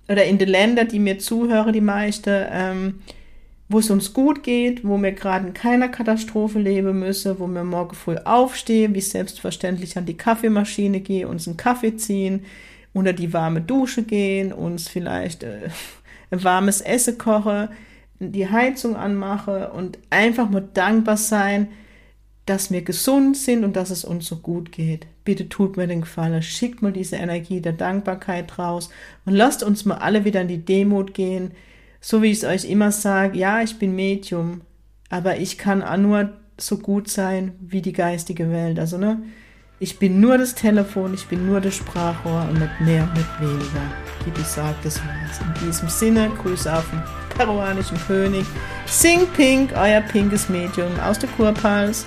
oder 0.07 0.27
in 0.27 0.37
den 0.37 0.51
Ländern, 0.51 0.89
die 0.89 0.99
mir 0.99 1.19
zuhören, 1.19 1.73
die 1.73 1.81
meisten, 1.81 2.45
ähm, 2.53 2.97
wo 3.71 3.79
es 3.79 3.89
uns 3.89 4.13
gut 4.13 4.43
geht, 4.43 4.87
wo 4.87 4.99
wir 4.99 5.13
gerade 5.13 5.47
in 5.47 5.55
keiner 5.55 5.89
Katastrophe 5.89 6.59
leben 6.59 6.99
müssen, 6.99 7.39
wo 7.39 7.47
wir 7.47 7.65
morgen 7.65 7.95
früh 7.95 8.17
aufstehen, 8.17 8.95
wie 8.95 9.01
selbstverständlich 9.01 9.97
an 9.97 10.05
die 10.05 10.19
Kaffeemaschine 10.19 11.01
gehe, 11.01 11.27
uns 11.27 11.49
einen 11.49 11.57
Kaffee 11.57 11.97
ziehen, 11.97 12.45
unter 12.93 13.15
die 13.15 13.33
warme 13.33 13.63
Dusche 13.63 14.03
gehen, 14.03 14.53
uns 14.53 14.89
vielleicht 14.89 15.43
äh, 15.43 15.71
ein 16.31 16.45
warmes 16.45 16.83
Essen 16.83 17.17
koche, 17.17 17.71
die 18.21 18.51
Heizung 18.51 18.97
anmache 18.97 19.71
und 19.71 19.99
einfach 20.11 20.51
mal 20.51 20.69
dankbar 20.75 21.17
sein, 21.17 21.69
dass 22.47 22.71
wir 22.71 22.83
gesund 22.83 23.37
sind 23.37 23.63
und 23.63 23.77
dass 23.77 23.91
es 23.91 24.05
uns 24.05 24.27
so 24.27 24.37
gut 24.37 24.73
geht. 24.73 25.07
Bitte 25.25 25.49
tut 25.49 25.77
mir 25.77 25.87
den 25.87 26.01
Gefallen, 26.01 26.43
schickt 26.43 26.81
mal 26.81 26.93
diese 26.93 27.17
Energie 27.17 27.61
der 27.61 27.75
Dankbarkeit 27.75 28.59
raus 28.59 28.89
und 29.27 29.35
lasst 29.35 29.63
uns 29.63 29.85
mal 29.85 29.99
alle 29.99 30.25
wieder 30.25 30.41
in 30.41 30.49
die 30.49 30.65
Demut 30.65 31.13
gehen. 31.13 31.53
So 32.01 32.23
wie 32.23 32.31
ich 32.31 32.39
es 32.39 32.45
euch 32.45 32.71
immer 32.71 32.91
sage, 32.91 33.39
ja, 33.39 33.61
ich 33.61 33.79
bin 33.79 33.95
Medium, 33.95 34.63
aber 35.11 35.39
ich 35.39 35.59
kann 35.59 35.83
auch 35.83 35.97
nur 35.99 36.33
so 36.57 36.79
gut 36.79 37.09
sein 37.09 37.53
wie 37.61 37.83
die 37.83 37.93
geistige 37.93 38.51
Welt. 38.51 38.79
Also, 38.79 38.97
ne, 38.99 39.23
ich 39.81 39.99
bin 39.99 40.21
nur 40.21 40.39
das 40.39 40.55
Telefon, 40.55 41.15
ich 41.15 41.27
bin 41.27 41.47
nur 41.47 41.61
das 41.61 41.77
Sprachrohr 41.77 42.47
und 42.51 42.59
nicht 42.59 42.81
mehr, 42.81 43.07
nicht 43.15 43.41
weniger. 43.41 43.83
Wie 44.25 44.31
gesagt, 44.33 44.85
das 44.85 44.99
war's. 44.99 45.41
In 45.41 45.67
diesem 45.67 45.89
Sinne, 45.89 46.31
Grüße 46.43 46.73
auf 46.73 46.85
den 46.91 47.03
peruanischen 47.37 47.97
König. 48.07 48.45
Sing 48.87 49.27
Pink, 49.37 49.73
euer 49.77 50.01
pinkes 50.01 50.49
Medium 50.49 50.91
aus 51.01 51.21
der 51.21 51.29
Kurpals. 51.31 52.07